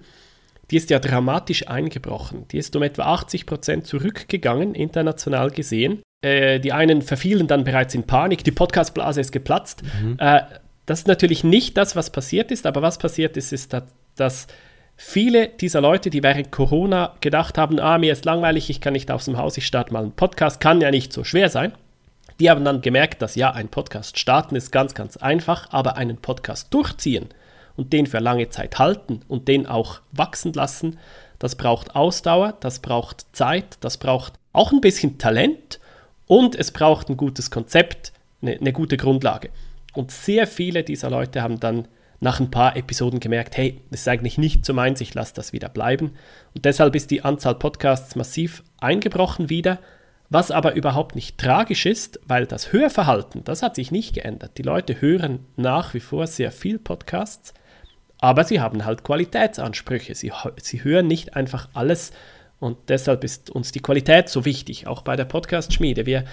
die 0.73 0.79
ist 0.79 0.91
ja 0.91 0.99
dramatisch 0.99 1.69
eingebrochen. 1.69 2.49
Die 2.49 2.59
ist 2.59 2.75
um 2.75 2.83
etwa 2.83 3.05
80 3.05 3.47
Prozent 3.47 3.87
zurückgegangen, 3.87 4.75
international 4.75 5.53
gesehen. 5.53 6.03
Äh, 6.25 6.59
die 6.59 6.73
einen 6.73 7.03
verfielen 7.03 7.47
dann 7.47 7.65
bereits 7.65 7.95
in 7.95 8.05
Panik, 8.05 8.45
die 8.45 8.51
Podcastblase 8.51 9.21
ist 9.21 9.31
geplatzt. 9.31 9.83
Mhm. 10.01 10.17
Äh, 10.19 10.41
das 10.87 11.01
ist 11.01 11.07
natürlich 11.07 11.45
nicht 11.45 11.77
das, 11.77 11.97
was 11.97 12.09
passiert 12.11 12.51
ist, 12.51 12.67
aber 12.67 12.81
was 12.81 12.97
passiert 12.97 13.37
ist, 13.37 13.53
ist, 13.53 13.75
dass, 13.75 13.85
dass 14.17 14.47
viele 14.97 15.49
dieser 15.49 15.83
Leute, 15.83 16.09
die 16.09 16.23
während 16.23 16.51
Corona 16.51 17.15
gedacht 17.21 17.59
haben, 17.59 17.79
ah, 17.79 17.99
mir 17.99 18.13
ist 18.13 18.25
langweilig, 18.25 18.71
ich 18.71 18.81
kann 18.81 18.95
nicht 18.95 19.11
aus 19.11 19.27
dem 19.27 19.37
Haus, 19.37 19.59
ich 19.59 19.67
starte 19.67 19.93
mal 19.93 20.03
einen 20.03 20.13
Podcast, 20.13 20.61
kann 20.61 20.81
ja 20.81 20.91
nicht 20.91 21.13
so 21.13 21.25
schwer 21.25 21.51
sein. 21.51 21.73
Die 22.41 22.49
haben 22.49 22.65
dann 22.65 22.81
gemerkt, 22.81 23.21
dass 23.21 23.35
ja, 23.35 23.53
ein 23.53 23.69
Podcast 23.69 24.19
starten 24.19 24.57
ist 24.57 24.73
ganz, 24.73 24.95
ganz 24.95 25.19
einfach, 25.19 25.69
aber 25.73 25.99
einen 25.99 26.17
Podcast 26.17 26.73
durchziehen 26.73 27.29
und 27.77 27.93
den 27.93 28.07
für 28.07 28.19
lange 28.19 28.49
Zeit 28.49 28.79
halten 28.79 29.21
und 29.29 29.47
den 29.47 29.67
auch 29.67 30.01
wachsen 30.13 30.55
lassen, 30.55 30.99
das 31.39 31.55
braucht 31.55 31.95
Ausdauer, 31.95 32.55
das 32.61 32.79
braucht 32.79 33.27
Zeit, 33.33 33.77
das 33.81 33.99
braucht 33.99 34.35
auch 34.55 34.73
ein 34.73 34.81
bisschen 34.81 35.19
Talent 35.19 35.81
Und 36.27 36.57
es 36.57 36.71
braucht 36.71 37.09
ein 37.09 37.17
gutes 37.17 37.51
Konzept, 37.51 38.13
eine, 38.43 38.53
eine 38.53 38.73
gute 38.73 38.97
Grundlage. 38.97 39.51
Und 39.95 40.11
sehr 40.11 40.47
viele 40.47 40.83
dieser 40.83 41.11
Leute 41.11 41.43
haben 41.43 41.61
dann 41.61 41.89
nach 42.21 42.41
ein 42.41 42.51
paar 42.51 42.77
Episoden 42.77 43.21
gemerkt, 43.21 43.57
hey, 43.57 43.81
das 43.91 44.01
ist 44.01 44.09
eigentlich 44.09 44.39
nicht 44.39 44.65
so 44.65 44.73
meins, 44.73 45.01
ich 45.01 45.15
lasse 45.15 45.35
das 45.35 45.53
wieder 45.53 45.69
bleiben. 45.69 46.13
Und 46.55 46.65
deshalb 46.65 46.95
ist 46.95 47.11
die 47.11 47.23
Anzahl 47.23 47.55
Podcasts 47.55 48.17
massiv 48.17 48.63
eingebrochen 48.81 49.51
wieder, 49.51 49.79
was 50.31 50.51
aber 50.51 50.75
überhaupt 50.75 51.15
nicht 51.15 51.39
tragisch 51.39 51.87
ist, 51.87 52.19
weil 52.27 52.47
das 52.47 52.73
Hörverhalten, 52.73 53.45
das 53.45 53.63
hat 53.63 53.75
sich 53.75 53.91
nicht 53.91 54.15
geändert. 54.15 54.53
Die 54.57 54.63
Leute 54.63 55.01
hören 55.01 55.41
nach 55.57 55.95
wie 55.95 56.01
vor 56.01 56.27
sehr 56.27 56.51
viel 56.51 56.79
Podcasts, 56.79 57.53
aber 58.19 58.45
sie 58.45 58.59
haben 58.59 58.87
halt 58.87 59.05
Qualitätsansprüche. 59.05 60.15
Sie, 60.15 60.33
sie 60.57 60.83
hören 60.83 61.07
nicht 61.07 61.37
einfach 61.37 61.69
alles 61.75 62.13
und 62.65 62.79
deshalb 62.89 63.25
ist 63.25 63.51
uns 63.51 63.73
die 63.73 63.81
Qualität 63.81 64.29
so 64.29 64.45
wichtig, 64.45 64.87
auch 64.87 65.03
bei 65.03 65.17
der 65.17 65.25
Podcast-Schmiede. 65.25 66.07
Wir, 66.07 66.25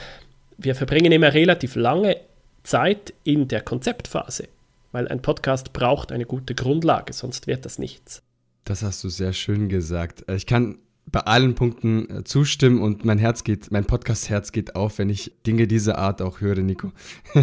wir 0.58 0.76
verbringen 0.76 1.12
immer 1.12 1.34
relativ 1.34 1.76
lange 1.76 2.18
Zeit 2.64 3.14
in 3.24 3.48
der 3.48 3.62
Konzeptphase 3.62 4.48
weil 4.92 5.08
ein 5.08 5.22
Podcast 5.22 5.74
braucht 5.74 6.12
eine 6.12 6.26
gute 6.26 6.56
Grundlage, 6.56 7.14
sonst 7.14 7.48
wird 7.48 7.66
das 7.66 7.80
nichts. 7.80 8.22
Das 8.66 8.84
hast 8.84 9.04
du 9.04 9.10
sehr 9.10 9.34
schön 9.34 9.70
gesagt. 9.70 10.28
Äh, 10.28 10.36
ich 10.36 10.46
kann 10.46 10.78
bei 11.06 11.22
allen 11.22 11.56
Punkten 11.56 12.10
äh, 12.10 12.24
zustimmen 12.24 12.82
und 12.82 13.06
mein 13.06 13.18
Herz 13.18 13.44
geht, 13.44 13.72
mein 13.72 13.86
Podcast-Herz 13.86 14.52
geht 14.52 14.76
auf, 14.76 15.00
wenn 15.00 15.10
ich 15.10 15.32
Dinge 15.46 15.68
dieser 15.68 15.98
Art 15.98 16.22
auch 16.22 16.42
höre, 16.42 16.62
Nico. 16.62 16.92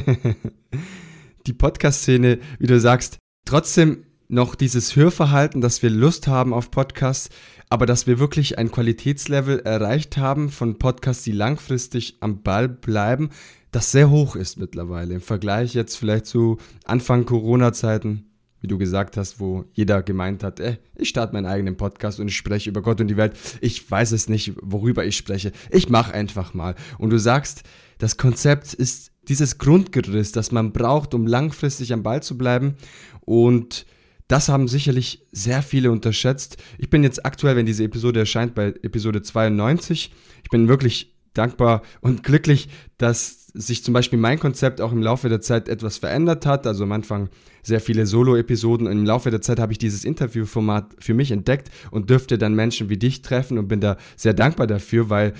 Die 1.46 1.52
Podcast-Szene, 1.52 2.38
wie 2.58 2.66
du 2.66 2.78
sagst, 2.78 3.18
trotzdem 3.46 4.04
noch 4.28 4.54
dieses 4.54 4.94
Hörverhalten, 4.94 5.62
dass 5.62 5.82
wir 5.82 5.88
Lust 5.88 6.28
haben 6.28 6.52
auf 6.52 6.70
Podcasts, 6.70 7.30
aber 7.70 7.86
dass 7.86 8.06
wir 8.06 8.18
wirklich 8.18 8.58
ein 8.58 8.70
Qualitätslevel 8.70 9.60
erreicht 9.60 10.16
haben 10.16 10.50
von 10.50 10.78
Podcasts, 10.78 11.24
die 11.24 11.32
langfristig 11.32 12.16
am 12.20 12.42
Ball 12.42 12.68
bleiben, 12.68 13.30
das 13.70 13.92
sehr 13.92 14.10
hoch 14.10 14.36
ist 14.36 14.58
mittlerweile 14.58 15.14
im 15.14 15.20
Vergleich 15.20 15.74
jetzt 15.74 15.96
vielleicht 15.96 16.26
zu 16.26 16.56
Anfang 16.84 17.26
Corona-Zeiten, 17.26 18.24
wie 18.60 18.66
du 18.66 18.78
gesagt 18.78 19.16
hast, 19.16 19.40
wo 19.40 19.64
jeder 19.72 20.02
gemeint 20.02 20.42
hat, 20.42 20.58
ey, 20.58 20.78
ich 20.96 21.10
starte 21.10 21.34
meinen 21.34 21.46
eigenen 21.46 21.76
Podcast 21.76 22.18
und 22.18 22.28
ich 22.28 22.36
spreche 22.36 22.70
über 22.70 22.82
Gott 22.82 23.00
und 23.00 23.08
die 23.08 23.16
Welt. 23.16 23.34
Ich 23.60 23.88
weiß 23.88 24.12
es 24.12 24.28
nicht, 24.28 24.54
worüber 24.62 25.04
ich 25.04 25.16
spreche. 25.16 25.52
Ich 25.70 25.90
mache 25.90 26.14
einfach 26.14 26.54
mal. 26.54 26.74
Und 26.96 27.10
du 27.10 27.18
sagst, 27.18 27.62
das 27.98 28.16
Konzept 28.16 28.72
ist 28.72 29.12
dieses 29.28 29.58
Grundgerüst, 29.58 30.34
das 30.34 30.50
man 30.50 30.72
braucht, 30.72 31.12
um 31.12 31.26
langfristig 31.26 31.92
am 31.92 32.02
Ball 32.02 32.22
zu 32.22 32.38
bleiben. 32.38 32.76
Und 33.20 33.84
das 34.28 34.48
haben 34.48 34.68
sicherlich 34.68 35.26
sehr 35.32 35.62
viele 35.62 35.90
unterschätzt. 35.90 36.58
Ich 36.76 36.90
bin 36.90 37.02
jetzt 37.02 37.24
aktuell, 37.24 37.56
wenn 37.56 37.66
diese 37.66 37.84
Episode 37.84 38.20
erscheint, 38.20 38.54
bei 38.54 38.68
Episode 38.82 39.22
92. 39.22 40.12
Ich 40.44 40.50
bin 40.50 40.68
wirklich 40.68 41.16
dankbar 41.32 41.82
und 42.00 42.22
glücklich, 42.22 42.68
dass 42.98 43.46
sich 43.54 43.82
zum 43.82 43.94
Beispiel 43.94 44.18
mein 44.18 44.38
Konzept 44.38 44.80
auch 44.80 44.92
im 44.92 45.02
Laufe 45.02 45.28
der 45.28 45.40
Zeit 45.40 45.68
etwas 45.68 45.96
verändert 45.96 46.44
hat. 46.44 46.66
Also 46.66 46.84
am 46.84 46.92
Anfang 46.92 47.30
sehr 47.62 47.80
viele 47.80 48.06
Solo-Episoden. 48.06 48.86
Im 48.86 49.06
Laufe 49.06 49.30
der 49.30 49.40
Zeit 49.40 49.58
habe 49.58 49.72
ich 49.72 49.78
dieses 49.78 50.04
Interviewformat 50.04 50.96
für 50.98 51.14
mich 51.14 51.30
entdeckt 51.30 51.70
und 51.90 52.10
dürfte 52.10 52.36
dann 52.36 52.54
Menschen 52.54 52.90
wie 52.90 52.98
dich 52.98 53.22
treffen 53.22 53.56
und 53.56 53.68
bin 53.68 53.80
da 53.80 53.96
sehr 54.16 54.34
dankbar 54.34 54.66
dafür, 54.66 55.08
weil 55.08 55.32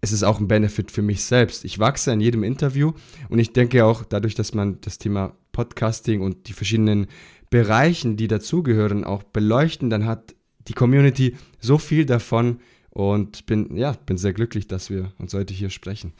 es 0.00 0.12
ist 0.12 0.22
auch 0.22 0.40
ein 0.40 0.48
Benefit 0.48 0.90
für 0.90 1.02
mich 1.02 1.24
selbst. 1.24 1.64
Ich 1.64 1.78
wachse 1.78 2.12
in 2.12 2.20
jedem 2.20 2.44
Interview 2.44 2.92
und 3.28 3.38
ich 3.38 3.52
denke 3.52 3.84
auch 3.84 4.04
dadurch, 4.04 4.34
dass 4.34 4.54
man 4.54 4.80
das 4.80 4.98
Thema 4.98 5.36
Podcasting 5.52 6.20
und 6.22 6.48
die 6.48 6.52
verschiedenen 6.52 7.08
Bereichen, 7.50 8.16
die 8.16 8.28
dazugehören, 8.28 9.04
auch 9.04 9.22
beleuchten, 9.22 9.90
dann 9.90 10.06
hat 10.06 10.34
die 10.68 10.72
Community 10.72 11.36
so 11.60 11.78
viel 11.78 12.06
davon, 12.06 12.60
und 12.90 13.46
bin, 13.46 13.76
ja, 13.76 13.94
bin 14.04 14.18
sehr 14.18 14.32
glücklich, 14.32 14.66
dass 14.66 14.90
wir 14.90 15.12
uns 15.18 15.32
heute 15.32 15.54
hier 15.54 15.70
sprechen. 15.70 16.12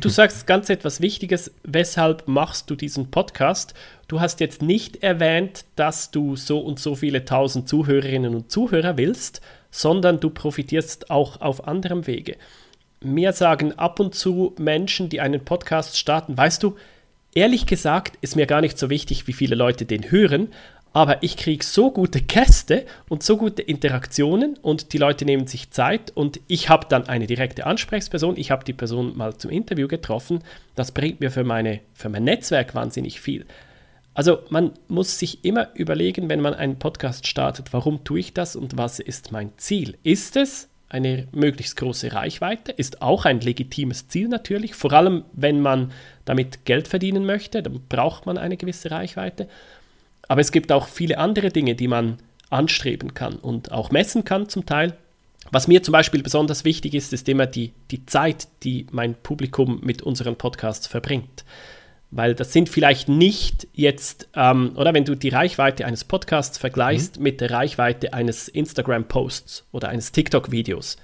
du 0.00 0.08
sagst 0.08 0.46
ganz 0.46 0.68
etwas 0.68 1.00
Wichtiges. 1.00 1.52
Weshalb 1.62 2.26
machst 2.26 2.68
du 2.68 2.74
diesen 2.74 3.10
Podcast? 3.12 3.74
Du 4.08 4.20
hast 4.20 4.40
jetzt 4.40 4.60
nicht 4.60 5.04
erwähnt, 5.04 5.64
dass 5.76 6.10
du 6.10 6.34
so 6.34 6.58
und 6.58 6.80
so 6.80 6.96
viele 6.96 7.24
tausend 7.24 7.68
Zuhörerinnen 7.68 8.34
und 8.34 8.50
Zuhörer 8.50 8.96
willst, 8.96 9.40
sondern 9.70 10.18
du 10.18 10.30
profitierst 10.30 11.10
auch 11.10 11.40
auf 11.40 11.68
anderem 11.68 12.08
Wege. 12.08 12.36
Mir 13.02 13.32
sagen 13.32 13.72
ab 13.78 14.00
und 14.00 14.14
zu 14.14 14.54
Menschen, 14.58 15.08
die 15.08 15.20
einen 15.20 15.44
Podcast 15.44 15.96
starten, 15.96 16.36
weißt 16.36 16.62
du, 16.62 16.74
ehrlich 17.34 17.66
gesagt 17.66 18.18
ist 18.20 18.36
mir 18.36 18.46
gar 18.46 18.60
nicht 18.60 18.78
so 18.78 18.90
wichtig, 18.90 19.26
wie 19.26 19.32
viele 19.32 19.54
Leute 19.54 19.84
den 19.84 20.10
hören, 20.10 20.48
aber 20.92 21.22
ich 21.22 21.36
kriege 21.36 21.64
so 21.64 21.92
gute 21.92 22.20
Gäste 22.20 22.84
und 23.08 23.22
so 23.22 23.36
gute 23.36 23.62
Interaktionen 23.62 24.56
und 24.60 24.92
die 24.92 24.98
Leute 24.98 25.24
nehmen 25.24 25.46
sich 25.46 25.70
Zeit 25.70 26.10
und 26.16 26.40
ich 26.48 26.68
habe 26.68 26.86
dann 26.88 27.08
eine 27.08 27.26
direkte 27.26 27.66
Ansprechperson, 27.66 28.36
ich 28.36 28.50
habe 28.50 28.64
die 28.64 28.72
Person 28.72 29.16
mal 29.16 29.36
zum 29.36 29.50
Interview 29.50 29.86
getroffen, 29.86 30.42
das 30.74 30.92
bringt 30.92 31.20
mir 31.20 31.30
für, 31.30 31.44
meine, 31.44 31.80
für 31.94 32.08
mein 32.08 32.24
Netzwerk 32.24 32.74
wahnsinnig 32.74 33.20
viel. 33.20 33.46
Also 34.14 34.40
man 34.50 34.72
muss 34.88 35.18
sich 35.20 35.44
immer 35.44 35.68
überlegen, 35.74 36.28
wenn 36.28 36.40
man 36.40 36.54
einen 36.54 36.80
Podcast 36.80 37.28
startet, 37.28 37.72
warum 37.72 38.02
tue 38.02 38.18
ich 38.18 38.34
das 38.34 38.56
und 38.56 38.76
was 38.76 38.98
ist 38.98 39.30
mein 39.30 39.52
Ziel? 39.56 39.96
Ist 40.02 40.36
es 40.36 40.69
eine 40.90 41.28
möglichst 41.32 41.76
große 41.76 42.12
Reichweite? 42.12 42.72
Ist 42.72 43.00
auch 43.00 43.24
ein 43.24 43.40
legitimes 43.40 44.08
Ziel 44.08 44.28
natürlich, 44.28 44.74
vor 44.74 44.92
allem 44.92 45.24
wenn 45.32 45.60
man 45.60 45.92
damit 46.26 46.66
Geld 46.66 46.88
verdienen 46.88 47.24
möchte, 47.24 47.62
dann 47.62 47.80
braucht 47.88 48.26
man 48.26 48.36
eine 48.36 48.56
gewisse 48.56 48.90
Reichweite. 48.90 49.48
Aber 50.28 50.42
es 50.42 50.52
gibt 50.52 50.70
auch 50.70 50.86
viele 50.86 51.18
andere 51.18 51.48
Dinge, 51.48 51.74
die 51.74 51.88
man 51.88 52.18
anstreben 52.50 53.14
kann 53.14 53.36
und 53.36 53.72
auch 53.72 53.90
messen 53.90 54.24
kann 54.24 54.48
zum 54.48 54.66
Teil. 54.66 54.96
Was 55.50 55.68
mir 55.68 55.82
zum 55.82 55.92
Beispiel 55.92 56.22
besonders 56.22 56.64
wichtig 56.64 56.94
ist, 56.94 57.12
ist 57.12 57.28
immer 57.28 57.46
die, 57.46 57.72
die 57.90 58.04
Zeit, 58.06 58.48
die 58.62 58.86
mein 58.90 59.14
Publikum 59.14 59.80
mit 59.82 60.02
unseren 60.02 60.36
Podcasts 60.36 60.86
verbringt. 60.86 61.44
Weil 62.12 62.34
das 62.34 62.52
sind 62.52 62.68
vielleicht 62.68 63.08
nicht 63.08 63.68
jetzt, 63.72 64.28
ähm, 64.34 64.72
oder 64.74 64.92
wenn 64.94 65.04
du 65.04 65.14
die 65.14 65.28
Reichweite 65.28 65.86
eines 65.86 66.04
Podcasts 66.04 66.58
vergleichst 66.58 67.18
mhm. 67.18 67.22
mit 67.22 67.40
der 67.40 67.50
Reichweite 67.50 68.12
eines 68.12 68.48
Instagram-Posts 68.48 69.66
oder 69.70 69.88
eines 69.88 70.10
TikTok-Videos, 70.10 70.96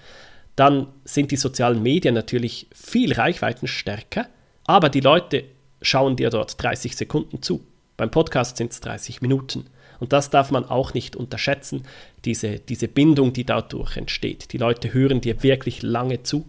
dann 0.56 0.88
sind 1.04 1.30
die 1.30 1.36
sozialen 1.36 1.82
Medien 1.82 2.14
natürlich 2.14 2.66
viel 2.74 3.12
reichweitenstärker, 3.12 4.26
aber 4.66 4.88
die 4.88 5.00
Leute 5.00 5.44
schauen 5.82 6.16
dir 6.16 6.30
dort 6.30 6.60
30 6.60 6.96
Sekunden 6.96 7.42
zu. 7.42 7.64
Beim 7.96 8.10
Podcast 8.10 8.56
sind 8.56 8.72
es 8.72 8.80
30 8.80 9.22
Minuten. 9.22 9.66
Und 10.00 10.12
das 10.12 10.30
darf 10.30 10.50
man 10.50 10.64
auch 10.64 10.92
nicht 10.94 11.16
unterschätzen, 11.16 11.84
diese, 12.24 12.58
diese 12.58 12.88
Bindung, 12.88 13.32
die 13.32 13.44
dadurch 13.44 13.96
entsteht. 13.96 14.52
Die 14.52 14.58
Leute 14.58 14.92
hören 14.92 15.20
dir 15.20 15.42
wirklich 15.42 15.82
lange 15.82 16.22
zu 16.22 16.48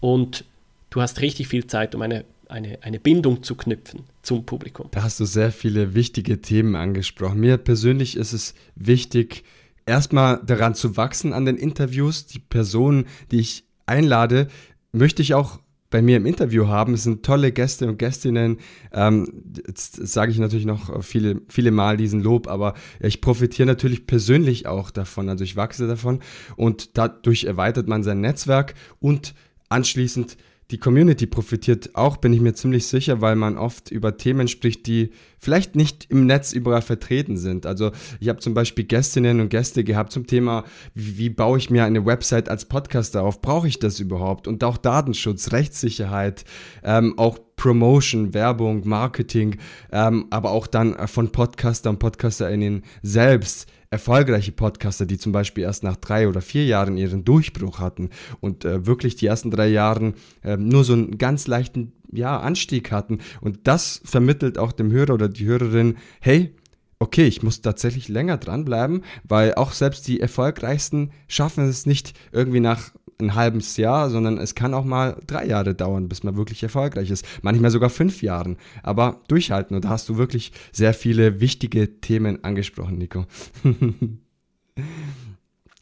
und 0.00 0.44
du 0.90 1.00
hast 1.00 1.20
richtig 1.20 1.48
viel 1.48 1.66
Zeit, 1.66 1.94
um 1.94 2.02
eine, 2.02 2.24
eine, 2.48 2.82
eine 2.82 2.98
Bindung 2.98 3.42
zu 3.42 3.54
knüpfen 3.54 4.04
zum 4.22 4.44
Publikum. 4.44 4.88
Da 4.90 5.02
hast 5.02 5.20
du 5.20 5.24
sehr 5.24 5.52
viele 5.52 5.94
wichtige 5.94 6.40
Themen 6.40 6.74
angesprochen. 6.76 7.40
Mir 7.40 7.56
persönlich 7.56 8.16
ist 8.16 8.32
es 8.32 8.54
wichtig, 8.74 9.44
erstmal 9.86 10.40
daran 10.44 10.74
zu 10.74 10.96
wachsen 10.96 11.32
an 11.32 11.44
den 11.44 11.56
Interviews. 11.56 12.26
Die 12.26 12.38
Personen, 12.38 13.06
die 13.30 13.40
ich 13.40 13.64
einlade, 13.86 14.48
möchte 14.92 15.22
ich 15.22 15.34
auch 15.34 15.60
bei 15.90 16.02
mir 16.02 16.18
im 16.18 16.26
Interview 16.26 16.66
haben. 16.66 16.94
Es 16.94 17.04
sind 17.04 17.24
tolle 17.24 17.50
Gäste 17.50 17.88
und 17.88 17.98
Gästinnen. 17.98 18.58
Ähm, 18.92 19.44
jetzt 19.66 19.94
sage 20.06 20.30
ich 20.30 20.38
natürlich 20.38 20.66
noch 20.66 21.02
viele, 21.02 21.40
viele 21.48 21.70
Mal 21.70 21.96
diesen 21.96 22.20
Lob, 22.20 22.46
aber 22.46 22.74
ich 23.00 23.20
profitiere 23.20 23.66
natürlich 23.66 24.06
persönlich 24.06 24.66
auch 24.66 24.90
davon. 24.90 25.28
Also 25.28 25.44
ich 25.44 25.56
wachse 25.56 25.86
davon 25.86 26.20
und 26.56 26.98
dadurch 26.98 27.44
erweitert 27.44 27.88
man 27.88 28.02
sein 28.02 28.20
Netzwerk 28.20 28.74
und 29.00 29.34
anschließend 29.70 30.36
die 30.70 30.78
Community 30.78 31.26
profitiert 31.26 31.94
auch, 31.94 32.18
bin 32.18 32.34
ich 32.34 32.40
mir 32.40 32.52
ziemlich 32.52 32.86
sicher, 32.86 33.22
weil 33.22 33.36
man 33.36 33.56
oft 33.56 33.90
über 33.90 34.18
Themen 34.18 34.48
spricht, 34.48 34.86
die 34.86 35.12
vielleicht 35.38 35.76
nicht 35.76 36.06
im 36.10 36.26
Netz 36.26 36.52
überall 36.52 36.82
vertreten 36.82 37.38
sind. 37.38 37.64
Also 37.64 37.90
ich 38.20 38.28
habe 38.28 38.40
zum 38.40 38.52
Beispiel 38.52 38.84
Gästinnen 38.84 39.40
und 39.40 39.48
Gäste 39.48 39.82
gehabt 39.82 40.12
zum 40.12 40.26
Thema, 40.26 40.64
wie, 40.94 41.16
wie 41.16 41.30
baue 41.30 41.56
ich 41.56 41.70
mir 41.70 41.84
eine 41.84 42.04
Website 42.04 42.50
als 42.50 42.66
Podcaster 42.66 43.22
auf? 43.22 43.40
Brauche 43.40 43.66
ich 43.66 43.78
das 43.78 43.98
überhaupt? 43.98 44.46
Und 44.46 44.62
auch 44.62 44.76
Datenschutz, 44.76 45.52
Rechtssicherheit, 45.52 46.44
ähm, 46.84 47.14
auch 47.16 47.38
Promotion, 47.56 48.34
Werbung, 48.34 48.86
Marketing, 48.86 49.56
ähm, 49.90 50.26
aber 50.28 50.50
auch 50.50 50.66
dann 50.66 51.08
von 51.08 51.32
Podcaster 51.32 51.88
und 51.88 51.98
PodcasterInnen 51.98 52.84
selbst 53.02 53.66
erfolgreiche 53.90 54.52
Podcaster, 54.52 55.06
die 55.06 55.18
zum 55.18 55.32
Beispiel 55.32 55.64
erst 55.64 55.82
nach 55.82 55.96
drei 55.96 56.28
oder 56.28 56.40
vier 56.40 56.66
Jahren 56.66 56.96
ihren 56.96 57.24
Durchbruch 57.24 57.78
hatten 57.78 58.10
und 58.40 58.64
äh, 58.64 58.86
wirklich 58.86 59.16
die 59.16 59.26
ersten 59.26 59.50
drei 59.50 59.68
Jahre 59.68 60.14
äh, 60.42 60.56
nur 60.56 60.84
so 60.84 60.92
einen 60.92 61.18
ganz 61.18 61.46
leichten 61.46 61.92
ja, 62.12 62.38
Anstieg 62.38 62.90
hatten. 62.90 63.18
Und 63.40 63.60
das 63.64 64.00
vermittelt 64.04 64.58
auch 64.58 64.72
dem 64.72 64.90
Hörer 64.90 65.14
oder 65.14 65.28
die 65.28 65.46
Hörerin, 65.46 65.96
hey, 66.20 66.54
okay, 66.98 67.26
ich 67.26 67.42
muss 67.42 67.62
tatsächlich 67.62 68.08
länger 68.08 68.36
dranbleiben, 68.36 69.04
weil 69.24 69.54
auch 69.54 69.72
selbst 69.72 70.06
die 70.08 70.20
erfolgreichsten 70.20 71.12
schaffen 71.28 71.68
es 71.68 71.86
nicht 71.86 72.18
irgendwie 72.32 72.60
nach 72.60 72.92
ein 73.20 73.34
halbes 73.34 73.76
Jahr, 73.76 74.10
sondern 74.10 74.38
es 74.38 74.54
kann 74.54 74.74
auch 74.74 74.84
mal 74.84 75.20
drei 75.26 75.46
Jahre 75.46 75.74
dauern, 75.74 76.08
bis 76.08 76.22
man 76.22 76.36
wirklich 76.36 76.62
erfolgreich 76.62 77.10
ist. 77.10 77.26
Manchmal 77.42 77.70
sogar 77.70 77.90
fünf 77.90 78.22
Jahren. 78.22 78.56
Aber 78.82 79.20
durchhalten. 79.28 79.74
Und 79.74 79.84
da 79.84 79.88
hast 79.90 80.08
du 80.08 80.16
wirklich 80.16 80.52
sehr 80.72 80.94
viele 80.94 81.40
wichtige 81.40 82.00
Themen 82.00 82.44
angesprochen, 82.44 82.98
Nico. 82.98 83.26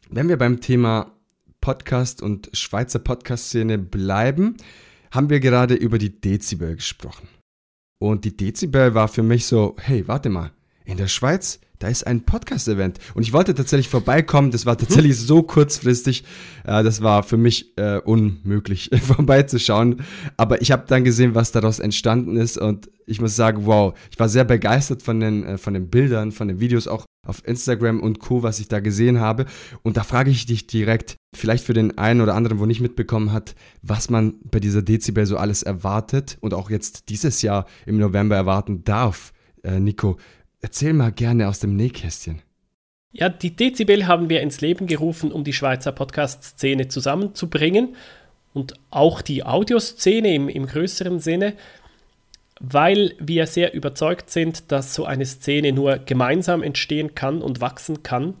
Wenn 0.09 0.29
wir 0.29 0.37
beim 0.37 0.61
Thema 0.61 1.11
Podcast 1.61 2.21
und 2.21 2.49
Schweizer 2.53 2.99
Podcast-Szene 2.99 3.77
bleiben, 3.77 4.55
haben 5.11 5.29
wir 5.29 5.39
gerade 5.39 5.75
über 5.75 5.97
die 5.97 6.19
Dezibel 6.19 6.75
gesprochen. 6.75 7.27
Und 7.99 8.25
die 8.25 8.35
Dezibel 8.35 8.93
war 8.93 9.07
für 9.07 9.23
mich 9.23 9.45
so, 9.45 9.75
hey, 9.79 10.07
warte 10.07 10.29
mal, 10.29 10.51
in 10.85 10.97
der 10.97 11.07
Schweiz 11.07 11.59
da 11.79 11.87
ist 11.87 12.05
ein 12.07 12.21
Podcast-Event. 12.21 12.99
Und 13.13 13.23
ich 13.23 13.33
wollte 13.33 13.53
tatsächlich 13.53 13.89
vorbeikommen. 13.89 14.51
Das 14.51 14.65
war 14.65 14.73
mhm. 14.73 14.79
tatsächlich 14.79 15.17
so 15.17 15.43
kurzfristig. 15.43 16.23
Äh, 16.63 16.83
das 16.83 17.01
war 17.01 17.23
für 17.23 17.37
mich 17.37 17.77
äh, 17.77 17.99
unmöglich, 17.99 18.89
vorbeizuschauen. 19.01 20.01
Aber 20.37 20.61
ich 20.61 20.71
habe 20.71 20.85
dann 20.87 21.03
gesehen, 21.03 21.35
was 21.35 21.51
daraus 21.51 21.79
entstanden 21.79 22.37
ist. 22.37 22.57
Und 22.57 22.89
ich 23.05 23.21
muss 23.21 23.35
sagen, 23.35 23.65
wow, 23.65 23.97
ich 24.11 24.19
war 24.19 24.29
sehr 24.29 24.43
begeistert 24.43 25.03
von 25.03 25.19
den, 25.19 25.43
äh, 25.45 25.57
von 25.57 25.73
den 25.73 25.89
Bildern, 25.89 26.31
von 26.31 26.47
den 26.47 26.59
Videos, 26.59 26.87
auch 26.87 27.05
auf 27.25 27.45
Instagram 27.45 27.99
und 27.99 28.19
Co., 28.19 28.41
was 28.41 28.59
ich 28.59 28.67
da 28.67 28.79
gesehen 28.79 29.19
habe. 29.19 29.45
Und 29.83 29.97
da 29.97 30.03
frage 30.03 30.31
ich 30.31 30.45
dich 30.45 30.65
direkt, 30.65 31.17
vielleicht 31.35 31.63
für 31.63 31.73
den 31.73 31.97
einen 31.97 32.21
oder 32.21 32.35
anderen, 32.35 32.59
wo 32.59 32.65
nicht 32.65 32.81
mitbekommen 32.81 33.31
hat, 33.31 33.55
was 33.81 34.09
man 34.09 34.35
bei 34.49 34.59
dieser 34.59 34.81
Dezibel 34.81 35.25
so 35.25 35.37
alles 35.37 35.61
erwartet 35.61 36.37
und 36.39 36.53
auch 36.53 36.69
jetzt 36.69 37.09
dieses 37.09 37.41
Jahr 37.41 37.65
im 37.85 37.97
November 37.97 38.35
erwarten 38.35 38.83
darf. 38.83 39.33
Äh, 39.63 39.79
Nico, 39.79 40.17
Erzähl 40.61 40.93
mal 40.93 41.11
gerne 41.11 41.47
aus 41.47 41.59
dem 41.59 41.75
Nähkästchen. 41.75 42.41
Ja, 43.11 43.29
die 43.29 43.55
Dezibel 43.55 44.07
haben 44.07 44.29
wir 44.29 44.41
ins 44.41 44.61
Leben 44.61 44.85
gerufen, 44.85 45.31
um 45.31 45.43
die 45.43 45.53
Schweizer 45.53 45.91
Podcast-Szene 45.91 46.87
zusammenzubringen 46.87 47.95
und 48.53 48.73
auch 48.89 49.21
die 49.21 49.43
Audioszene 49.43 50.33
im, 50.33 50.49
im 50.49 50.65
größeren 50.65 51.19
Sinne, 51.19 51.53
weil 52.59 53.13
wir 53.19 53.45
sehr 53.47 53.73
überzeugt 53.73 54.29
sind, 54.29 54.71
dass 54.71 54.93
so 54.93 55.05
eine 55.05 55.25
Szene 55.25 55.71
nur 55.71 55.99
gemeinsam 55.99 56.63
entstehen 56.63 57.15
kann 57.15 57.41
und 57.41 57.61
wachsen 57.61 58.03
kann 58.03 58.33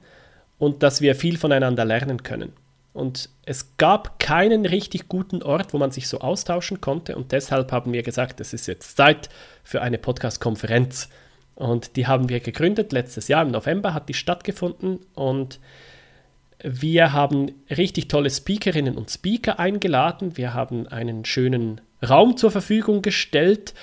und 0.57 0.83
dass 0.83 1.01
wir 1.01 1.15
viel 1.15 1.37
voneinander 1.37 1.85
lernen 1.85 2.23
können. 2.23 2.51
Und 2.93 3.29
es 3.45 3.77
gab 3.77 4.19
keinen 4.19 4.65
richtig 4.65 5.07
guten 5.07 5.43
Ort, 5.43 5.71
wo 5.73 5.77
man 5.77 5.91
sich 5.91 6.07
so 6.07 6.19
austauschen 6.19 6.81
konnte 6.81 7.15
und 7.15 7.31
deshalb 7.31 7.71
haben 7.71 7.93
wir 7.93 8.01
gesagt, 8.01 8.41
es 8.41 8.53
ist 8.53 8.65
jetzt 8.65 8.97
Zeit 8.97 9.29
für 9.63 9.81
eine 9.81 9.99
Podcast-Konferenz. 9.99 11.09
Und 11.57 11.95
die 11.95 12.05
haben 12.05 12.29
wir 12.29 12.39
gegründet. 12.39 12.91
Letztes 12.91 13.27
Jahr 13.27 13.41
im 13.41 13.49
November 13.49 13.95
hat 13.95 14.09
die 14.09 14.13
stattgefunden 14.13 14.99
und 15.15 15.59
wir 16.63 17.13
haben 17.13 17.51
richtig 17.75 18.09
tolle 18.09 18.29
Speakerinnen 18.29 18.95
und 18.95 19.09
Speaker 19.09 19.57
eingeladen. 19.57 20.37
Wir 20.37 20.53
haben 20.53 20.87
einen 20.87 21.25
schönen 21.25 21.81
Raum 22.07 22.37
zur 22.37 22.51
Verfügung 22.51 23.01
gestellt, 23.01 23.73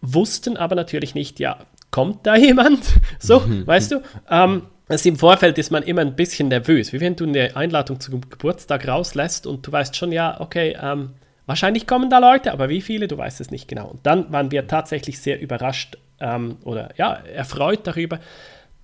wussten 0.00 0.56
aber 0.56 0.74
natürlich 0.74 1.14
nicht, 1.14 1.38
ja, 1.38 1.58
kommt 1.92 2.26
da 2.26 2.34
jemand? 2.36 2.80
So, 3.20 3.44
weißt 3.64 3.92
du? 3.92 4.02
Ähm, 4.28 4.62
also 4.88 5.08
im 5.08 5.16
Vorfeld 5.16 5.56
ist 5.58 5.70
man 5.70 5.84
immer 5.84 6.00
ein 6.00 6.16
bisschen 6.16 6.48
nervös, 6.48 6.92
wie 6.92 7.00
wenn 7.00 7.14
du 7.14 7.26
eine 7.26 7.54
Einladung 7.54 8.00
zum 8.00 8.28
Geburtstag 8.28 8.88
rauslässt 8.88 9.46
und 9.46 9.64
du 9.64 9.70
weißt 9.70 9.94
schon, 9.94 10.10
ja, 10.10 10.40
okay, 10.40 10.76
ähm, 10.82 11.10
wahrscheinlich 11.46 11.86
kommen 11.86 12.10
da 12.10 12.18
Leute, 12.18 12.52
aber 12.52 12.68
wie 12.68 12.80
viele, 12.80 13.06
du 13.06 13.16
weißt 13.16 13.40
es 13.40 13.52
nicht 13.52 13.68
genau. 13.68 13.86
Und 13.86 14.04
dann 14.04 14.32
waren 14.32 14.50
wir 14.50 14.66
tatsächlich 14.66 15.20
sehr 15.20 15.40
überrascht, 15.40 15.96
ähm, 16.20 16.58
oder 16.64 16.90
ja, 16.96 17.12
erfreut 17.14 17.86
darüber, 17.86 18.20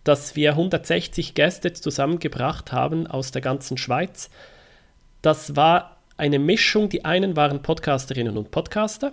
dass 0.04 0.36
wir 0.36 0.52
160 0.52 1.34
Gäste 1.34 1.72
zusammengebracht 1.72 2.72
haben 2.72 3.06
aus 3.06 3.30
der 3.32 3.42
ganzen 3.42 3.76
Schweiz. 3.76 4.30
Das 5.22 5.56
war 5.56 5.98
eine 6.16 6.38
Mischung. 6.38 6.88
Die 6.88 7.04
einen 7.04 7.36
waren 7.36 7.62
Podcasterinnen 7.62 8.36
und 8.36 8.50
Podcaster. 8.50 9.12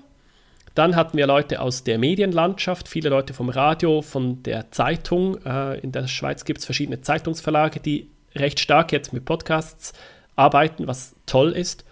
Dann 0.75 0.95
hatten 0.95 1.17
wir 1.17 1.25
Leute 1.25 1.59
aus 1.59 1.83
der 1.83 1.97
Medienlandschaft, 1.97 2.88
viele 2.88 3.09
Leute 3.09 3.33
vom 3.33 3.50
Radio, 3.50 4.01
von 4.01 4.43
der 4.43 4.69
Zeitung. 4.71 5.43
Äh, 5.43 5.79
in 5.79 5.91
der 5.91 6.07
Schweiz 6.07 6.45
gibt 6.45 6.59
es 6.59 6.65
verschiedene 6.65 7.01
Zeitungsverlage, 7.01 7.79
die 7.79 8.12
recht 8.36 8.59
stark 8.59 8.91
jetzt 8.91 9.12
mit 9.12 9.25
Podcasts 9.25 9.93
arbeiten, 10.36 10.86
was 10.88 11.15
toll 11.25 11.53
ist. 11.53 11.83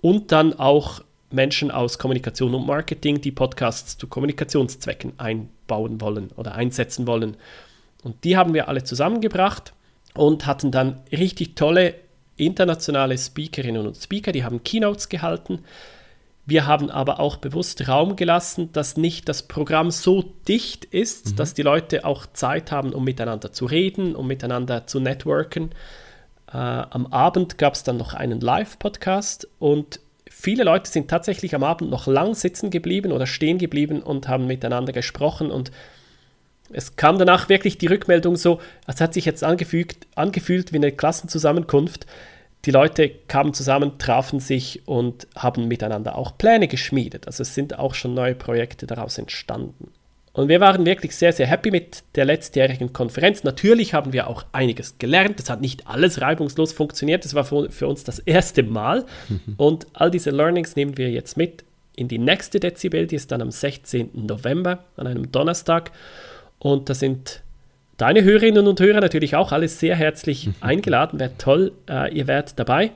Und 0.00 0.32
dann 0.32 0.58
auch 0.58 1.02
Menschen 1.30 1.70
aus 1.70 1.98
Kommunikation 1.98 2.54
und 2.54 2.66
Marketing, 2.66 3.20
die 3.20 3.32
Podcasts 3.32 3.98
zu 3.98 4.06
Kommunikationszwecken 4.06 5.12
einbauen 5.72 6.00
wollen 6.00 6.30
oder 6.36 6.54
einsetzen 6.54 7.06
wollen. 7.06 7.36
Und 8.02 8.24
die 8.24 8.36
haben 8.36 8.54
wir 8.54 8.68
alle 8.68 8.84
zusammengebracht 8.84 9.72
und 10.14 10.46
hatten 10.46 10.70
dann 10.70 11.00
richtig 11.10 11.56
tolle 11.56 11.94
internationale 12.36 13.16
Speakerinnen 13.16 13.86
und 13.86 13.96
Speaker, 13.96 14.32
die 14.32 14.44
haben 14.44 14.64
Keynotes 14.64 15.08
gehalten. 15.08 15.60
Wir 16.44 16.66
haben 16.66 16.90
aber 16.90 17.20
auch 17.20 17.36
bewusst 17.36 17.86
Raum 17.86 18.16
gelassen, 18.16 18.72
dass 18.72 18.96
nicht 18.96 19.28
das 19.28 19.44
Programm 19.44 19.92
so 19.92 20.24
dicht 20.48 20.84
ist, 20.84 21.32
mhm. 21.32 21.36
dass 21.36 21.54
die 21.54 21.62
Leute 21.62 22.04
auch 22.04 22.26
Zeit 22.32 22.72
haben, 22.72 22.92
um 22.92 23.04
miteinander 23.04 23.52
zu 23.52 23.66
reden, 23.66 24.16
um 24.16 24.26
miteinander 24.26 24.86
zu 24.86 24.98
networken. 24.98 25.70
Äh, 26.52 26.56
am 26.56 27.06
Abend 27.06 27.58
gab 27.58 27.74
es 27.74 27.84
dann 27.84 27.96
noch 27.96 28.12
einen 28.14 28.40
Live-Podcast 28.40 29.48
und 29.60 30.00
viele 30.34 30.64
Leute 30.64 30.90
sind 30.90 31.08
tatsächlich 31.08 31.54
am 31.54 31.62
Abend 31.62 31.90
noch 31.90 32.06
lang 32.06 32.34
sitzen 32.34 32.70
geblieben 32.70 33.12
oder 33.12 33.26
stehen 33.26 33.58
geblieben 33.58 34.02
und 34.02 34.28
haben 34.28 34.46
miteinander 34.46 34.92
gesprochen 34.92 35.50
und 35.50 35.70
es 36.72 36.96
kam 36.96 37.18
danach 37.18 37.48
wirklich 37.48 37.78
die 37.78 37.86
Rückmeldung 37.86 38.36
so, 38.36 38.60
es 38.86 39.00
hat 39.00 39.14
sich 39.14 39.24
jetzt 39.24 39.44
angefügt, 39.44 40.06
angefühlt 40.14 40.72
wie 40.72 40.76
eine 40.76 40.90
Klassenzusammenkunft. 40.90 42.06
Die 42.64 42.70
Leute 42.70 43.10
kamen 43.28 43.52
zusammen, 43.52 43.98
trafen 43.98 44.40
sich 44.40 44.82
und 44.86 45.26
haben 45.36 45.68
miteinander 45.68 46.16
auch 46.16 46.38
Pläne 46.38 46.68
geschmiedet. 46.68 47.26
Also 47.26 47.42
es 47.42 47.54
sind 47.54 47.78
auch 47.78 47.94
schon 47.94 48.14
neue 48.14 48.34
Projekte 48.34 48.86
daraus 48.86 49.18
entstanden. 49.18 49.92
Und 50.34 50.48
wir 50.48 50.60
waren 50.60 50.86
wirklich 50.86 51.14
sehr, 51.14 51.32
sehr 51.32 51.46
happy 51.46 51.70
mit 51.70 52.04
der 52.14 52.24
letztjährigen 52.24 52.92
Konferenz. 52.94 53.44
Natürlich 53.44 53.92
haben 53.92 54.14
wir 54.14 54.28
auch 54.28 54.46
einiges 54.52 54.96
gelernt. 54.98 55.38
Es 55.38 55.50
hat 55.50 55.60
nicht 55.60 55.86
alles 55.86 56.22
reibungslos 56.22 56.72
funktioniert. 56.72 57.24
Das 57.24 57.34
war 57.34 57.44
für, 57.44 57.86
uns 57.86 58.04
das 58.04 58.18
erste 58.18 58.62
Mal. 58.62 59.04
Und 59.58 59.86
all 59.92 60.10
diese 60.10 60.30
Learnings 60.30 60.74
nehmen 60.74 60.96
wir 60.96 61.10
jetzt 61.10 61.36
mit 61.36 61.64
in 61.96 62.08
die 62.08 62.18
nächste 62.18 62.60
Dezibel. 62.60 63.06
Die 63.06 63.16
ist 63.16 63.30
dann 63.30 63.42
am 63.42 63.50
16. 63.50 64.10
November, 64.26 64.84
an 64.96 65.06
einem 65.06 65.30
Donnerstag. 65.30 65.90
Und 66.58 66.88
da 66.88 66.94
sind 66.94 67.42
deine 67.98 68.24
Hörerinnen 68.24 68.66
und 68.66 68.80
Hörer 68.80 69.00
natürlich 69.00 69.36
auch 69.36 69.52
alle 69.52 69.68
sehr 69.68 69.96
herzlich 69.96 70.48
eingeladen. 70.62 71.20
Wäre 71.20 71.36
toll, 71.36 71.72
äh, 71.90 72.10
ihr 72.10 72.26
wärt 72.26 72.58
dabei. 72.58 72.92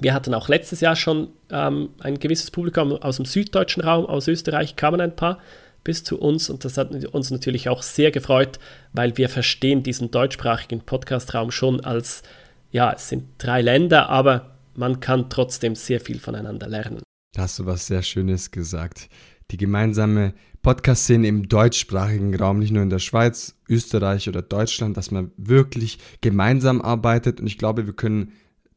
Wir 0.00 0.14
hatten 0.14 0.32
auch 0.32 0.48
letztes 0.48 0.80
Jahr 0.80 0.94
schon 0.94 1.28
ähm, 1.50 1.88
ein 1.98 2.20
gewisses 2.20 2.52
Publikum 2.52 2.92
aus 2.92 3.16
dem 3.16 3.24
süddeutschen 3.24 3.82
Raum, 3.82 4.06
aus 4.06 4.28
Österreich 4.28 4.76
kamen 4.76 5.00
ein 5.00 5.16
paar 5.16 5.38
bis 5.88 6.04
zu 6.04 6.20
uns 6.20 6.50
und 6.50 6.66
das 6.66 6.76
hat 6.76 6.92
uns 7.06 7.30
natürlich 7.30 7.70
auch 7.70 7.82
sehr 7.82 8.10
gefreut, 8.10 8.58
weil 8.92 9.16
wir 9.16 9.30
verstehen 9.30 9.82
diesen 9.82 10.10
deutschsprachigen 10.10 10.82
Podcast-Raum 10.82 11.50
schon 11.50 11.80
als, 11.80 12.22
ja, 12.70 12.92
es 12.92 13.08
sind 13.08 13.24
drei 13.38 13.62
Länder, 13.62 14.10
aber 14.10 14.58
man 14.74 15.00
kann 15.00 15.30
trotzdem 15.30 15.74
sehr 15.74 15.98
viel 15.98 16.20
voneinander 16.20 16.68
lernen. 16.68 17.00
Da 17.34 17.44
hast 17.44 17.58
du 17.58 17.64
was 17.64 17.86
sehr 17.86 18.02
Schönes 18.02 18.50
gesagt. 18.50 19.08
Die 19.50 19.56
gemeinsame 19.56 20.34
Podcast-Szene 20.60 21.26
im 21.26 21.48
deutschsprachigen 21.48 22.36
Raum, 22.36 22.58
nicht 22.58 22.72
nur 22.72 22.82
in 22.82 22.90
der 22.90 22.98
Schweiz, 22.98 23.56
Österreich 23.66 24.28
oder 24.28 24.42
Deutschland, 24.42 24.94
dass 24.98 25.10
man 25.10 25.32
wirklich 25.38 25.98
gemeinsam 26.20 26.82
arbeitet 26.82 27.40
und 27.40 27.46
ich 27.46 27.56
glaube, 27.56 27.86
wir 27.86 27.94
können 27.94 28.32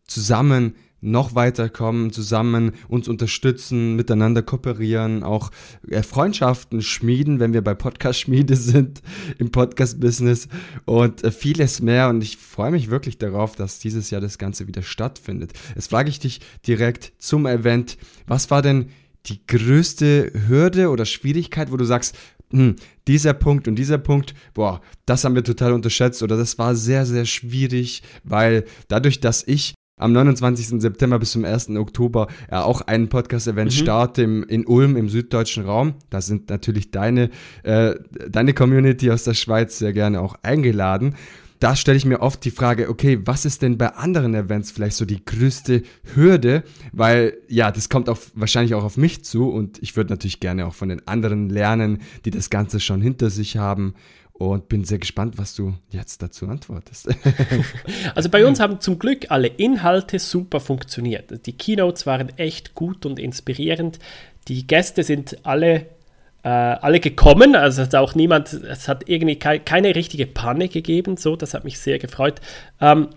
zusammen 0.06 0.76
noch 1.02 1.36
weiterkommen, 1.36 2.12
zusammen 2.12 2.74
uns 2.88 3.08
unterstützen, 3.08 3.96
miteinander 3.96 4.44
kooperieren, 4.44 5.24
auch 5.24 5.52
äh, 5.90 6.04
Freundschaften 6.04 6.82
schmieden, 6.82 7.40
wenn 7.40 7.54
wir 7.54 7.64
bei 7.64 7.74
Podcast-Schmiede 7.74 8.56
sind, 8.56 9.02
im 9.38 9.52
Podcast-Business 9.52 10.48
und 10.86 11.24
äh, 11.24 11.32
vieles 11.32 11.82
mehr. 11.82 12.10
Und 12.10 12.24
ich 12.24 12.38
freue 12.38 12.72
mich 12.72 12.90
wirklich 12.90 13.18
darauf, 13.18 13.56
dass 13.56 13.80
dieses 13.80 14.12
Jahr 14.12 14.22
das 14.22 14.38
Ganze 14.38 14.68
wieder 14.68 14.84
stattfindet. 14.84 15.54
Jetzt 15.76 15.90
frage 15.90 16.10
ich 16.10 16.20
dich 16.20 16.40
direkt 16.68 17.14
zum 17.18 17.46
Event, 17.48 17.98
was 18.28 18.52
war 18.52 18.62
denn 18.62 18.90
die 19.28 19.46
größte 19.46 20.32
Hürde 20.48 20.90
oder 20.90 21.06
Schwierigkeit, 21.06 21.72
wo 21.72 21.78
du 21.78 21.86
sagst, 21.86 22.18
hm, 22.52 22.76
dieser 23.08 23.34
Punkt 23.34 23.68
und 23.68 23.76
dieser 23.76 23.98
Punkt, 23.98 24.34
boah, 24.54 24.82
das 25.06 25.24
haben 25.24 25.36
wir 25.36 25.44
total 25.44 25.74
unterschätzt 25.74 26.22
oder 26.22 26.38
das 26.38 26.58
war 26.58 26.76
sehr, 26.76 27.06
sehr 27.06 27.26
schwierig, 27.26 28.04
weil 28.24 28.66
dadurch, 28.88 29.20
dass 29.20 29.44
ich 29.48 29.74
am 30.02 30.14
29. 30.14 30.82
September 30.82 31.20
bis 31.20 31.32
zum 31.32 31.46
1. 31.46 31.70
Oktober 31.72 32.28
ja 32.50 32.64
auch 32.64 32.82
ein 32.82 33.10
Podcast-Event 33.10 33.72
mhm. 33.72 33.76
starte 33.76 34.24
im, 34.24 34.44
in 34.44 34.66
Ulm 34.66 34.98
im 34.98 35.10
süddeutschen 35.10 35.66
Raum. 35.66 35.94
Da 36.10 36.22
sind 36.22 36.50
natürlich 36.50 36.92
deine, 36.92 37.30
äh, 37.64 37.96
deine 38.30 38.54
Community 38.54 39.12
aus 39.12 39.24
der 39.24 39.34
Schweiz 39.34 39.78
sehr 39.78 39.94
gerne 39.94 40.22
auch 40.22 40.36
eingeladen. 40.44 41.16
Da 41.60 41.76
stelle 41.76 41.96
ich 41.96 42.06
mir 42.06 42.22
oft 42.22 42.44
die 42.44 42.50
Frage, 42.50 42.90
okay, 42.90 43.20
was 43.24 43.46
ist 43.46 43.62
denn 43.62 43.78
bei 43.78 43.90
anderen 43.90 44.34
Events 44.34 44.72
vielleicht 44.72 44.96
so 44.96 45.06
die 45.06 45.24
größte 45.24 45.84
Hürde? 46.16 46.64
Weil 46.92 47.38
ja, 47.50 47.72
das 47.72 47.88
kommt 47.88 48.10
auch 48.10 48.18
wahrscheinlich 48.34 48.74
auch 48.74 48.84
auf 48.84 48.98
mich 48.98 49.24
zu 49.24 49.48
und 49.48 49.78
ich 49.80 49.96
würde 49.96 50.12
natürlich 50.12 50.40
gerne 50.40 50.66
auch 50.66 50.74
von 50.74 50.90
den 50.90 51.08
anderen 51.08 51.50
lernen, 51.50 52.00
die 52.26 52.32
das 52.32 52.50
Ganze 52.50 52.80
schon 52.80 53.00
hinter 53.00 53.30
sich 53.30 53.58
haben 53.58 53.94
und 54.50 54.70
bin 54.70 54.84
sehr 54.84 54.98
gespannt, 54.98 55.38
was 55.38 55.54
du 55.54 55.76
jetzt 55.92 56.24
dazu 56.24 56.48
antwortest. 56.48 57.10
also 58.16 58.30
bei 58.30 58.44
uns 58.46 58.60
haben 58.60 58.80
zum 58.80 58.98
Glück 58.98 59.30
alle 59.30 59.48
Inhalte 59.48 60.18
super 60.18 60.60
funktioniert. 60.60 61.46
Die 61.46 61.54
Keynotes 61.54 62.08
waren 62.08 62.36
echt 62.38 62.74
gut 62.74 63.06
und 63.06 63.20
inspirierend. 63.20 64.00
Die 64.48 64.66
Gäste 64.66 65.04
sind 65.04 65.38
alle, 65.46 65.86
äh, 66.44 66.50
alle 66.50 67.00
gekommen. 67.00 67.56
Also 67.56 67.84
hat 67.84 67.94
auch 67.94 68.16
niemand, 68.16 68.52
es 68.52 68.88
hat 68.88 69.08
irgendwie 69.08 69.36
ke 69.36 69.60
keine 69.60 69.94
richtige 69.94 70.26
Panne 70.26 70.70
gegeben. 70.70 71.18
So, 71.18 71.36
das 71.36 71.54
hat 71.54 71.64
mich 71.64 71.80
sehr 71.80 72.00
gefreut. 72.00 72.42
Ähm, 72.80 73.10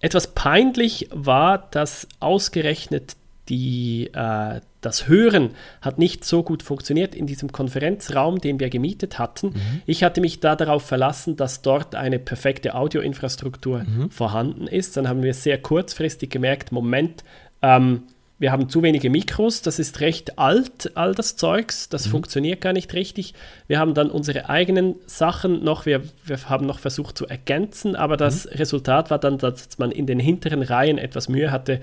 etwas 0.00 0.34
peinlich 0.34 1.08
war, 1.12 1.68
dass 1.70 2.08
ausgerechnet 2.18 3.14
die, 3.48 4.10
äh, 4.12 4.60
das 4.82 5.08
Hören 5.08 5.50
hat 5.80 5.98
nicht 5.98 6.24
so 6.24 6.42
gut 6.42 6.62
funktioniert 6.62 7.14
in 7.14 7.26
diesem 7.26 7.52
Konferenzraum, 7.52 8.40
den 8.40 8.60
wir 8.60 8.68
gemietet 8.68 9.18
hatten. 9.18 9.48
Mhm. 9.48 9.82
Ich 9.86 10.04
hatte 10.04 10.20
mich 10.20 10.40
da 10.40 10.56
darauf 10.56 10.82
verlassen, 10.82 11.36
dass 11.36 11.62
dort 11.62 11.94
eine 11.94 12.18
perfekte 12.18 12.74
Audioinfrastruktur 12.74 13.84
mhm. 13.84 14.10
vorhanden 14.10 14.66
ist. 14.66 14.96
Dann 14.96 15.08
haben 15.08 15.22
wir 15.22 15.34
sehr 15.34 15.56
kurzfristig 15.58 16.30
gemerkt, 16.30 16.72
Moment, 16.72 17.24
ähm, 17.62 18.02
wir 18.42 18.50
haben 18.50 18.68
zu 18.68 18.82
wenige 18.82 19.08
Mikros, 19.08 19.62
das 19.62 19.78
ist 19.78 20.00
recht 20.00 20.36
alt, 20.36 20.96
all 20.96 21.14
das 21.14 21.36
Zeugs, 21.36 21.88
das 21.88 22.06
mhm. 22.06 22.10
funktioniert 22.10 22.60
gar 22.60 22.72
nicht 22.72 22.92
richtig. 22.92 23.34
Wir 23.68 23.78
haben 23.78 23.94
dann 23.94 24.10
unsere 24.10 24.48
eigenen 24.48 24.96
Sachen 25.06 25.62
noch, 25.62 25.86
wir, 25.86 26.02
wir 26.24 26.48
haben 26.48 26.66
noch 26.66 26.80
versucht 26.80 27.16
zu 27.16 27.28
ergänzen, 27.28 27.94
aber 27.94 28.16
das 28.16 28.46
mhm. 28.46 28.50
Resultat 28.54 29.12
war 29.12 29.20
dann, 29.20 29.38
dass 29.38 29.78
man 29.78 29.92
in 29.92 30.06
den 30.06 30.18
hinteren 30.18 30.62
Reihen 30.62 30.98
etwas 30.98 31.28
Mühe 31.28 31.52
hatte, 31.52 31.78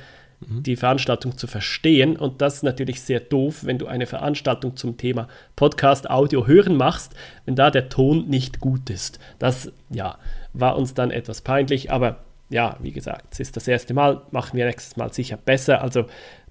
mhm. 0.47 0.63
die 0.63 0.75
Veranstaltung 0.75 1.37
zu 1.37 1.47
verstehen. 1.47 2.17
Und 2.17 2.41
das 2.41 2.55
ist 2.55 2.63
natürlich 2.63 3.01
sehr 3.01 3.19
doof, 3.19 3.65
wenn 3.65 3.77
du 3.77 3.87
eine 3.87 4.05
Veranstaltung 4.05 4.75
zum 4.75 4.97
Thema 4.97 5.27
Podcast, 5.55 6.09
Audio, 6.09 6.47
Hören 6.47 6.75
machst, 6.75 7.13
wenn 7.45 7.55
da 7.55 7.71
der 7.71 7.89
Ton 7.89 8.27
nicht 8.27 8.59
gut 8.59 8.89
ist. 8.89 9.19
Das, 9.39 9.71
ja, 9.89 10.17
war 10.53 10.77
uns 10.77 10.93
dann 10.93 11.11
etwas 11.11 11.41
peinlich, 11.41 11.91
aber 11.91 12.17
ja, 12.49 12.77
wie 12.81 12.91
gesagt, 12.91 13.33
es 13.33 13.39
ist 13.39 13.55
das 13.55 13.67
erste 13.67 13.93
Mal, 13.93 14.21
machen 14.31 14.57
wir 14.57 14.65
nächstes 14.65 14.97
Mal 14.97 15.13
sicher 15.13 15.37
besser. 15.37 15.81
Also 15.81 16.05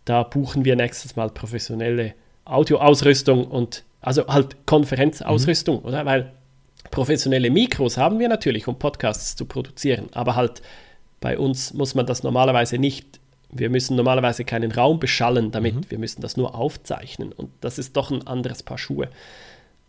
da 0.05 0.23
buchen 0.23 0.65
wir 0.65 0.77
nächstes 0.77 1.17
Mal 1.17 1.31
professionelle 1.31 2.15
Audioausrüstung 2.45 3.47
und 3.47 3.85
also 4.01 4.27
halt 4.29 4.67
Konferenzausrüstung, 4.67 5.81
mhm. 5.81 5.85
oder? 5.87 6.07
Weil 6.07 6.33
professionelle 6.91 7.51
Mikros 7.51 7.97
haben 7.97 8.19
wir 8.19 8.29
natürlich, 8.29 8.69
um 8.69 8.79
Podcasts 8.79 9.37
zu 9.37 9.45
produzieren, 9.45 10.09
aber 10.13 10.37
halt 10.37 10.63
bei 11.21 11.37
uns 11.37 11.75
muss 11.75 11.95
man 11.95 12.07
das 12.07 12.23
normalerweise 12.23 12.79
nicht, 12.79 13.18
wir 13.51 13.71
müssen 13.71 13.97
normalerweise 13.97 14.45
keinen 14.45 14.73
Raum 14.73 15.01
beschallen 15.01 15.51
damit, 15.51 15.75
mhm. 15.75 15.91
wir 15.91 15.99
müssen 15.99 16.21
das 16.21 16.37
nur 16.37 16.55
aufzeichnen 16.55 17.33
und 17.33 17.51
das 17.61 17.79
ist 17.79 17.97
doch 17.97 18.11
ein 18.11 18.27
anderes 18.27 18.63
Paar 18.63 18.79
Schuhe. 18.79 19.09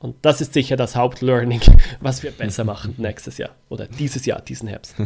Und 0.02 0.16
das 0.22 0.40
ist 0.40 0.54
sicher 0.54 0.78
das 0.78 0.96
Hauptlearning, 0.96 1.60
was 2.00 2.24
wir 2.24 2.32
besser 2.32 2.64
machen 2.64 2.96
nächstes 2.98 3.38
Jahr 3.38 3.52
oder 3.68 3.86
dieses 3.88 4.26
Jahr, 4.26 4.42
diesen 4.42 4.68
Herbst. 4.68 4.96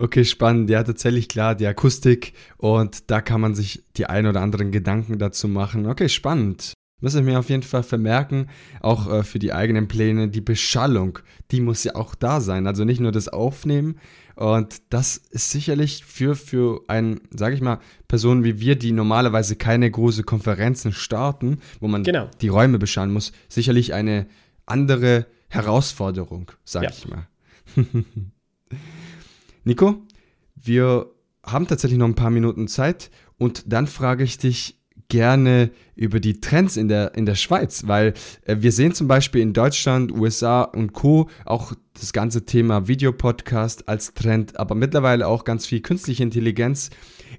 Okay, 0.00 0.24
spannend. 0.24 0.70
Ja, 0.70 0.82
tatsächlich 0.84 1.28
klar, 1.28 1.54
die 1.54 1.66
Akustik 1.66 2.32
und 2.56 3.10
da 3.10 3.20
kann 3.20 3.40
man 3.40 3.54
sich 3.54 3.82
die 3.96 4.06
ein 4.06 4.26
oder 4.26 4.40
anderen 4.40 4.70
Gedanken 4.70 5.18
dazu 5.18 5.48
machen. 5.48 5.86
Okay, 5.86 6.08
spannend. 6.08 6.72
Muss 7.00 7.14
ich 7.14 7.22
mir 7.22 7.38
auf 7.38 7.48
jeden 7.48 7.62
Fall 7.62 7.84
vermerken, 7.84 8.48
auch 8.80 9.08
äh, 9.08 9.22
für 9.22 9.38
die 9.38 9.52
eigenen 9.52 9.86
Pläne, 9.86 10.28
die 10.28 10.40
Beschallung, 10.40 11.20
die 11.52 11.60
muss 11.60 11.84
ja 11.84 11.94
auch 11.94 12.14
da 12.16 12.40
sein. 12.40 12.66
Also 12.66 12.84
nicht 12.84 13.00
nur 13.00 13.12
das 13.12 13.28
Aufnehmen. 13.28 13.98
Und 14.38 14.82
das 14.90 15.16
ist 15.16 15.50
sicherlich 15.50 16.04
für, 16.04 16.36
für 16.36 16.82
ein, 16.86 17.20
sage 17.30 17.56
ich 17.56 17.60
mal, 17.60 17.80
Personen 18.06 18.44
wie 18.44 18.60
wir, 18.60 18.76
die 18.76 18.92
normalerweise 18.92 19.56
keine 19.56 19.90
große 19.90 20.22
Konferenzen 20.22 20.92
starten, 20.92 21.58
wo 21.80 21.88
man 21.88 22.04
genau. 22.04 22.30
die 22.40 22.46
Räume 22.46 22.78
beschallen 22.78 23.12
muss, 23.12 23.32
sicherlich 23.48 23.94
eine 23.94 24.28
andere 24.64 25.26
Herausforderung, 25.48 26.52
sage 26.64 26.86
ja. 26.86 26.92
ich 26.92 27.08
mal. 27.08 27.26
Nico, 29.64 30.04
wir 30.54 31.10
haben 31.42 31.66
tatsächlich 31.66 31.98
noch 31.98 32.06
ein 32.06 32.14
paar 32.14 32.30
Minuten 32.30 32.68
Zeit 32.68 33.10
und 33.38 33.64
dann 33.72 33.88
frage 33.88 34.22
ich 34.22 34.38
dich, 34.38 34.77
gerne 35.08 35.70
über 35.96 36.20
die 36.20 36.40
Trends 36.40 36.76
in 36.76 36.88
der, 36.88 37.14
in 37.14 37.26
der 37.26 37.34
Schweiz, 37.34 37.84
weil 37.86 38.14
äh, 38.44 38.56
wir 38.60 38.72
sehen 38.72 38.92
zum 38.92 39.08
Beispiel 39.08 39.40
in 39.40 39.52
Deutschland, 39.52 40.12
USA 40.12 40.62
und 40.62 40.92
Co. 40.92 41.28
auch 41.44 41.72
das 41.98 42.12
ganze 42.12 42.44
Thema 42.44 42.88
Videopodcast 42.88 43.88
als 43.88 44.14
Trend, 44.14 44.58
aber 44.58 44.74
mittlerweile 44.74 45.26
auch 45.26 45.44
ganz 45.44 45.66
viel 45.66 45.80
künstliche 45.80 46.22
Intelligenz 46.22 46.90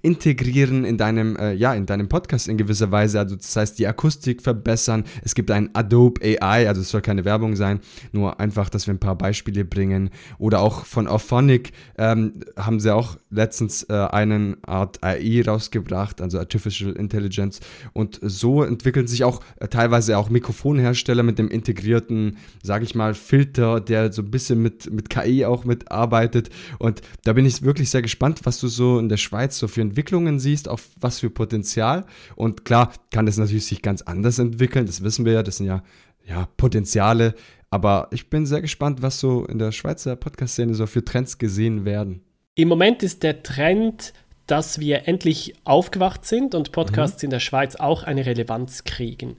integrieren 0.01 0.85
in 0.85 0.97
deinem, 0.97 1.35
äh, 1.35 1.53
ja, 1.53 1.73
in 1.73 1.85
deinem 1.85 2.09
Podcast 2.09 2.47
in 2.47 2.57
gewisser 2.57 2.91
Weise. 2.91 3.19
Also 3.19 3.35
das 3.35 3.55
heißt, 3.55 3.79
die 3.79 3.87
Akustik 3.87 4.41
verbessern. 4.41 5.03
Es 5.23 5.35
gibt 5.35 5.51
ein 5.51 5.69
Adobe 5.73 6.21
AI, 6.23 6.67
also 6.67 6.81
es 6.81 6.89
soll 6.89 7.01
keine 7.01 7.25
Werbung 7.25 7.55
sein, 7.55 7.79
nur 8.11 8.39
einfach, 8.39 8.69
dass 8.69 8.87
wir 8.87 8.93
ein 8.93 8.99
paar 8.99 9.17
Beispiele 9.17 9.65
bringen. 9.65 10.09
Oder 10.37 10.61
auch 10.61 10.85
von 10.85 11.07
Auphonic 11.07 11.71
ähm, 11.97 12.33
haben 12.57 12.79
sie 12.79 12.93
auch 12.93 13.17
letztens 13.29 13.83
äh, 13.83 13.93
eine 13.93 14.57
Art 14.65 15.03
AI 15.03 15.43
rausgebracht, 15.45 16.21
also 16.21 16.39
Artificial 16.39 16.93
Intelligence. 16.93 17.59
Und 17.93 18.19
so 18.21 18.63
entwickeln 18.63 19.07
sich 19.07 19.23
auch 19.23 19.41
äh, 19.59 19.67
teilweise 19.67 20.17
auch 20.17 20.29
Mikrofonhersteller 20.29 21.23
mit 21.23 21.39
dem 21.39 21.49
integrierten, 21.49 22.37
sage 22.63 22.83
ich 22.83 22.95
mal, 22.95 23.13
Filter, 23.13 23.79
der 23.79 24.11
so 24.11 24.21
ein 24.21 24.31
bisschen 24.31 24.61
mit, 24.61 24.91
mit 24.91 25.09
KI 25.09 25.45
auch 25.45 25.65
mitarbeitet. 25.65 26.49
Und 26.77 27.01
da 27.23 27.33
bin 27.33 27.45
ich 27.45 27.61
wirklich 27.61 27.89
sehr 27.89 28.01
gespannt, 28.01 28.41
was 28.43 28.59
du 28.59 28.67
so 28.67 28.99
in 28.99 29.09
der 29.09 29.17
Schweiz 29.17 29.57
so 29.57 29.67
für 29.79 29.83
Entwicklungen 29.83 30.39
siehst, 30.39 30.67
auf 30.67 30.89
was 30.99 31.19
für 31.19 31.29
Potenzial. 31.29 32.05
Und 32.35 32.65
klar 32.65 32.91
kann 33.11 33.25
das 33.25 33.37
natürlich 33.37 33.65
sich 33.65 33.81
ganz 33.81 34.01
anders 34.01 34.37
entwickeln, 34.37 34.85
das 34.85 35.03
wissen 35.03 35.25
wir 35.25 35.33
ja, 35.33 35.43
das 35.43 35.57
sind 35.57 35.67
ja, 35.67 35.83
ja 36.25 36.47
Potenziale. 36.57 37.33
Aber 37.69 38.07
ich 38.11 38.29
bin 38.29 38.45
sehr 38.45 38.61
gespannt, 38.61 39.01
was 39.01 39.19
so 39.19 39.45
in 39.45 39.57
der 39.57 39.71
Schweizer 39.71 40.15
Podcast-Szene 40.15 40.73
so 40.73 40.85
für 40.85 41.05
Trends 41.05 41.37
gesehen 41.37 41.85
werden. 41.85 42.21
Im 42.55 42.67
Moment 42.67 43.03
ist 43.03 43.23
der 43.23 43.41
Trend, 43.41 44.13
dass 44.47 44.79
wir 44.79 45.07
endlich 45.07 45.53
aufgewacht 45.63 46.25
sind 46.25 46.55
und 46.55 46.71
Podcasts 46.71 47.21
mhm. 47.21 47.27
in 47.27 47.31
der 47.31 47.39
Schweiz 47.39 47.75
auch 47.75 48.03
eine 48.03 48.25
Relevanz 48.25 48.83
kriegen. 48.83 49.37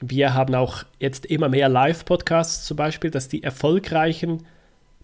Wir 0.00 0.34
haben 0.34 0.54
auch 0.54 0.84
jetzt 1.00 1.26
immer 1.26 1.48
mehr 1.48 1.68
Live-Podcasts 1.68 2.66
zum 2.66 2.76
Beispiel, 2.76 3.10
dass 3.10 3.28
die 3.28 3.42
erfolgreichen 3.42 4.44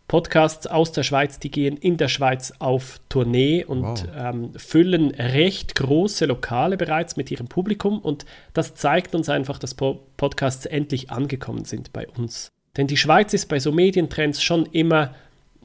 Podcasts 0.09 0.67
aus 0.67 0.91
der 0.93 1.03
Schweiz, 1.03 1.39
die 1.39 1.51
gehen 1.51 1.77
in 1.77 1.99
der 1.99 2.09
Schweiz 2.09 2.55
auf 2.59 2.99
Tournee 3.11 3.63
und 3.63 3.83
wow. 3.83 4.05
ähm, 4.17 4.51
füllen 4.57 5.11
recht 5.11 5.75
große 5.75 6.25
Lokale 6.25 6.79
bereits 6.79 7.17
mit 7.17 7.31
ihrem 7.31 7.47
Publikum. 7.47 7.99
Und 7.99 8.25
das 8.55 8.75
zeigt 8.75 9.15
uns 9.15 9.29
einfach, 9.29 9.59
dass 9.59 9.75
Podcasts 9.75 10.65
endlich 10.65 11.11
angekommen 11.11 11.67
sind 11.67 11.93
bei 11.93 12.09
uns. 12.09 12.51
Denn 12.79 12.87
die 12.87 12.97
Schweiz 12.97 13.35
ist 13.35 13.47
bei 13.47 13.59
so 13.59 13.71
Medientrends 13.71 14.43
schon 14.43 14.65
immer 14.67 15.15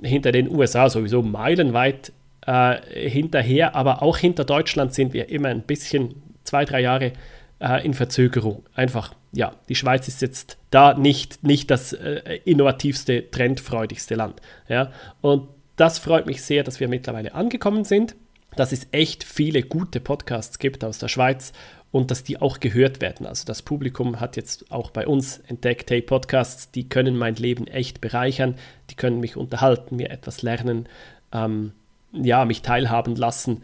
hinter 0.02 0.34
den 0.34 0.54
USA 0.54 0.90
sowieso 0.90 1.22
meilenweit 1.22 2.12
äh, 2.46 3.10
hinterher, 3.10 3.76
aber 3.76 4.04
auch 4.04 4.18
hinter 4.18 4.44
Deutschland 4.44 4.94
sind 4.94 5.14
wir 5.14 5.30
immer 5.30 5.48
ein 5.50 5.62
bisschen 5.62 6.16
zwei, 6.44 6.66
drei 6.66 6.82
Jahre 6.82 7.14
äh, 7.60 7.86
in 7.86 7.94
Verzögerung. 7.94 8.64
Einfach, 8.76 9.16
ja, 9.34 9.56
die 9.68 9.76
Schweiz 9.76 10.08
ist 10.08 10.22
jetzt 10.22 10.58
da 10.70 10.94
nicht, 10.94 11.44
nicht 11.44 11.72
das 11.72 11.92
äh, 11.94 12.40
innovativste, 12.46 13.30
trendfreudigste 13.32 14.16
Land. 14.16 14.42
Ja? 14.70 14.92
Und 15.22 15.48
das 15.76 15.98
freut 15.98 16.28
mich 16.28 16.44
sehr, 16.44 16.64
dass 16.64 16.80
wir 16.80 16.88
mittlerweile 16.88 17.34
angekommen 17.34 17.84
sind, 17.84 18.16
dass 18.56 18.72
es 18.72 18.88
echt 18.92 19.24
viele 19.24 19.64
gute 19.64 20.00
Podcasts 20.00 20.60
gibt 20.60 20.84
aus 20.84 21.00
der 21.00 21.08
Schweiz 21.08 21.52
und 21.92 22.12
dass 22.12 22.24
die 22.24 22.40
auch 22.40 22.60
gehört 22.60 23.02
werden. 23.02 23.26
Also 23.26 23.46
das 23.46 23.64
Publikum 23.64 24.20
hat 24.20 24.36
jetzt 24.36 24.72
auch 24.72 24.92
bei 24.92 25.08
uns 25.08 25.40
entdeckt, 25.48 25.90
hey, 25.90 26.04
Podcasts, 26.04 26.70
die 26.70 26.88
können 26.88 27.18
mein 27.18 27.36
Leben 27.36 27.66
echt 27.66 28.02
bereichern, 28.02 28.56
die 28.92 28.96
können 28.96 29.20
mich 29.20 29.36
unterhalten, 29.36 29.96
mir 29.96 30.12
etwas 30.12 30.44
lernen, 30.44 30.88
ähm, 31.32 31.74
ja, 32.12 32.46
mich 32.46 32.62
teilhaben 32.62 33.16
lassen 33.16 33.64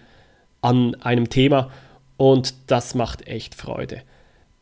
an 0.61 0.95
einem 0.95 1.29
Thema 1.29 1.71
und 2.17 2.53
das 2.67 2.95
macht 2.95 3.27
echt 3.27 3.53
Freude. 3.53 4.01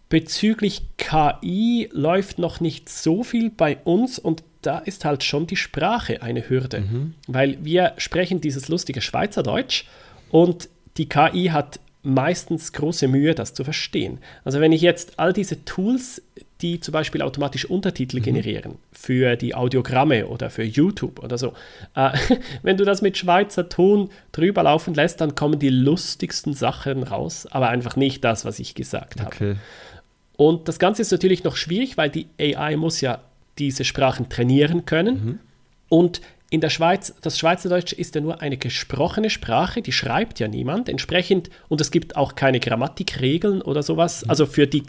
Bezüglich 0.09 0.83
KI 0.97 1.89
läuft 1.91 2.39
noch 2.39 2.59
nicht 2.59 2.87
so 2.89 3.23
viel 3.23 3.49
bei 3.49 3.77
uns 3.83 4.19
und 4.19 4.43
da 4.61 4.79
ist 4.79 5.05
halt 5.05 5.23
schon 5.23 5.47
die 5.47 5.55
Sprache 5.55 6.21
eine 6.21 6.49
Hürde, 6.49 6.81
mhm. 6.81 7.13
weil 7.27 7.57
wir 7.63 7.93
sprechen 7.97 8.41
dieses 8.41 8.69
lustige 8.69 9.01
Schweizerdeutsch 9.01 9.85
und 10.29 10.69
die 10.97 11.09
KI 11.09 11.49
hat 11.51 11.79
meistens 12.03 12.71
große 12.71 13.07
Mühe, 13.07 13.35
das 13.35 13.53
zu 13.53 13.63
verstehen. 13.63 14.19
Also 14.45 14.61
wenn 14.61 14.71
ich 14.71 14.81
jetzt 14.81 15.19
all 15.19 15.33
diese 15.33 15.65
Tools, 15.65 16.21
die 16.61 16.79
zum 16.79 16.93
Beispiel 16.93 17.21
automatisch 17.21 17.65
Untertitel 17.65 18.19
mhm. 18.19 18.23
generieren 18.23 18.75
für 18.93 19.35
die 19.35 19.53
Audiogramme 19.53 20.27
oder 20.27 20.49
für 20.49 20.63
YouTube 20.63 21.21
oder 21.21 21.37
so, 21.37 21.53
äh, 21.95 22.11
wenn 22.61 22.77
du 22.77 22.85
das 22.85 23.01
mit 23.01 23.17
Schweizer 23.17 23.67
Ton 23.67 24.09
drüber 24.31 24.63
laufen 24.63 24.93
lässt, 24.93 25.19
dann 25.21 25.35
kommen 25.35 25.59
die 25.59 25.69
lustigsten 25.69 26.53
Sachen 26.53 27.03
raus, 27.03 27.45
aber 27.51 27.69
einfach 27.69 27.95
nicht 27.95 28.23
das, 28.23 28.45
was 28.45 28.59
ich 28.59 28.73
gesagt 28.73 29.19
okay. 29.19 29.49
habe. 29.49 29.57
Und 30.37 30.67
das 30.67 30.79
Ganze 30.79 31.01
ist 31.01 31.11
natürlich 31.11 31.43
noch 31.43 31.55
schwierig, 31.55 31.97
weil 31.97 32.09
die 32.09 32.27
AI 32.39 32.77
muss 32.77 33.01
ja 33.01 33.21
diese 33.57 33.83
Sprachen 33.83 34.29
trainieren 34.29 34.85
können. 34.85 35.25
Mhm. 35.25 35.39
Und 35.89 36.21
in 36.49 36.61
der 36.61 36.69
Schweiz, 36.69 37.13
das 37.21 37.37
Schweizerdeutsch 37.37 37.91
ist 37.91 38.15
ja 38.15 38.21
nur 38.21 38.41
eine 38.41 38.57
gesprochene 38.57 39.29
Sprache, 39.29 39.81
die 39.81 39.91
schreibt 39.91 40.39
ja 40.39 40.47
niemand. 40.47 40.87
Entsprechend, 40.87 41.49
und 41.67 41.81
es 41.81 41.91
gibt 41.91 42.15
auch 42.15 42.35
keine 42.35 42.59
Grammatikregeln 42.59 43.61
oder 43.61 43.83
sowas. 43.83 44.27
Also 44.29 44.45
für 44.45 44.67
die, 44.67 44.83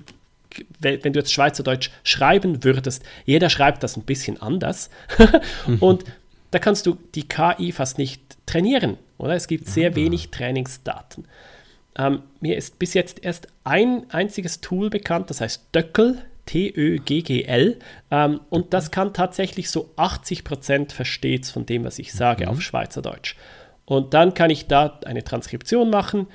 wenn 0.81 1.13
du 1.13 1.19
jetzt 1.19 1.33
Schweizerdeutsch 1.33 1.91
schreiben 2.05 2.63
würdest, 2.63 3.03
jeder 3.25 3.51
schreibt 3.51 3.83
das 3.83 3.97
ein 3.97 4.05
bisschen 4.05 4.41
anders. 4.41 4.91
und 5.81 6.05
da 6.51 6.59
kannst 6.59 6.87
du 6.87 6.97
die 7.15 7.27
KI 7.27 7.73
fast 7.73 7.99
nicht 7.99 8.23
trainieren, 8.47 8.97
oder? 9.19 9.35
Es 9.35 9.49
gibt 9.49 9.67
sehr 9.67 9.97
wenig 9.97 10.31
Trainingsdaten. 10.31 11.25
Ähm, 11.99 12.23
mir 12.41 12.57
ist 12.57 12.79
bis 12.79 12.95
jetzt 12.95 13.25
erst 13.25 13.49
ein 13.65 14.07
einziges 14.11 14.61
Tool 14.61 14.89
bekannt, 14.89 15.31
das 15.31 15.41
heißt 15.41 15.67
Döckel, 15.75 16.23
T-Ö-G-G-L. 16.47 17.79
Ähm, 18.11 18.41
und 18.49 18.73
das 18.73 18.91
kann 18.91 19.13
tatsächlich 19.13 19.71
so 19.71 19.91
80 19.97 20.45
Prozent 20.45 20.93
versteht 20.93 21.47
von 21.47 21.67
dem, 21.67 21.85
was 21.85 21.99
ich 21.99 22.13
sage, 22.13 22.47
mhm. 22.47 22.53
auf 22.53 22.63
Schweizerdeutsch. 22.63 23.37
Und 23.85 24.15
dann 24.15 24.35
kann 24.35 24.51
ich 24.51 24.67
da 24.67 25.01
eine 25.05 25.25
Transkription 25.25 25.91
machen 25.91 26.27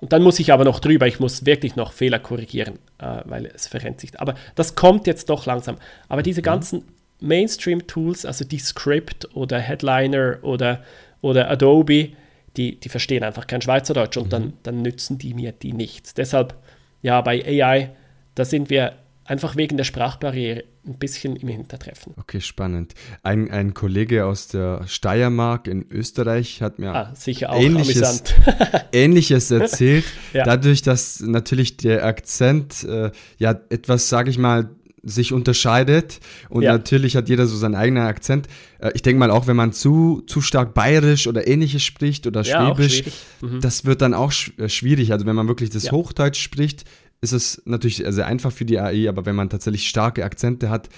Und 0.00 0.12
dann 0.14 0.22
muss 0.22 0.38
ich 0.38 0.52
aber 0.52 0.64
noch 0.64 0.80
drüber, 0.80 1.06
ich 1.06 1.20
muss 1.20 1.44
wirklich 1.44 1.76
noch 1.76 1.92
Fehler 1.92 2.18
korrigieren, 2.18 2.78
äh, 2.98 3.20
weil 3.24 3.46
es 3.46 3.66
verrennt 3.66 4.00
sich. 4.00 4.18
Aber 4.18 4.34
das 4.54 4.74
kommt 4.74 5.06
jetzt 5.06 5.28
doch 5.28 5.46
langsam. 5.46 5.76
Aber 6.08 6.22
diese 6.22 6.40
mhm. 6.40 6.44
ganzen 6.44 6.84
Mainstream-Tools, 7.20 8.24
also 8.24 8.44
die 8.44 8.58
Script 8.58 9.34
oder 9.36 9.58
Headliner 9.58 10.38
oder, 10.42 10.82
oder 11.20 11.50
Adobe, 11.50 12.10
die, 12.56 12.78
die 12.78 12.88
verstehen 12.88 13.22
einfach 13.22 13.46
kein 13.46 13.62
Schweizerdeutsch 13.62 14.16
und 14.16 14.26
mhm. 14.26 14.30
dann, 14.30 14.52
dann 14.62 14.82
nützen 14.82 15.18
die 15.18 15.34
mir 15.34 15.52
die 15.52 15.72
nichts. 15.72 16.14
Deshalb, 16.14 16.54
ja, 17.02 17.20
bei 17.20 17.44
AI, 17.44 17.90
da 18.34 18.44
sind 18.44 18.70
wir 18.70 18.94
einfach 19.24 19.56
wegen 19.56 19.76
der 19.76 19.84
Sprachbarriere 19.84 20.64
ein 20.84 20.98
bisschen 20.98 21.36
im 21.36 21.48
Hintertreffen. 21.48 22.14
Okay, 22.16 22.40
spannend. 22.40 22.94
Ein, 23.22 23.50
ein 23.50 23.74
Kollege 23.74 24.24
aus 24.24 24.48
der 24.48 24.86
Steiermark 24.86 25.68
in 25.68 25.86
Österreich 25.90 26.62
hat 26.62 26.78
mir 26.78 26.94
ah, 26.94 27.14
Ähnliches, 27.26 28.24
Ähnliches 28.92 29.50
erzählt. 29.50 30.04
ja. 30.32 30.44
Dadurch, 30.44 30.82
dass 30.82 31.20
natürlich 31.20 31.76
der 31.76 32.04
Akzent 32.04 32.82
äh, 32.84 33.12
ja 33.38 33.60
etwas, 33.68 34.08
sage 34.08 34.30
ich 34.30 34.38
mal, 34.38 34.70
sich 35.02 35.32
unterscheidet 35.32 36.20
und 36.48 36.62
ja. 36.62 36.72
natürlich 36.72 37.16
hat 37.16 37.28
jeder 37.28 37.46
so 37.46 37.56
seinen 37.56 37.74
eigenen 37.74 38.04
Akzent. 38.04 38.48
Äh, 38.78 38.92
ich 38.94 39.02
denke 39.02 39.18
mal 39.18 39.30
auch, 39.30 39.46
wenn 39.46 39.56
man 39.56 39.72
zu, 39.72 40.22
zu 40.26 40.40
stark 40.40 40.74
bayerisch 40.74 41.26
oder 41.26 41.46
ähnliches 41.46 41.82
spricht 41.82 42.26
oder 42.26 42.42
ja, 42.42 42.74
schwäbisch, 42.74 43.04
mhm. 43.40 43.60
das 43.60 43.84
wird 43.84 44.02
dann 44.02 44.14
auch 44.14 44.32
äh, 44.58 44.68
schwierig. 44.68 45.12
Also 45.12 45.26
wenn 45.26 45.36
man 45.36 45.48
wirklich 45.48 45.70
das 45.70 45.84
ja. 45.84 45.92
Hochdeutsch 45.92 46.40
spricht, 46.40 46.84
ist 47.20 47.32
es 47.32 47.62
natürlich 47.64 48.02
sehr 48.06 48.26
einfach 48.26 48.52
für 48.52 48.64
die 48.64 48.78
AI, 48.78 49.08
aber 49.08 49.26
wenn 49.26 49.36
man 49.36 49.50
tatsächlich 49.50 49.88
starke 49.88 50.24
Akzente 50.24 50.70
hat, 50.70 50.88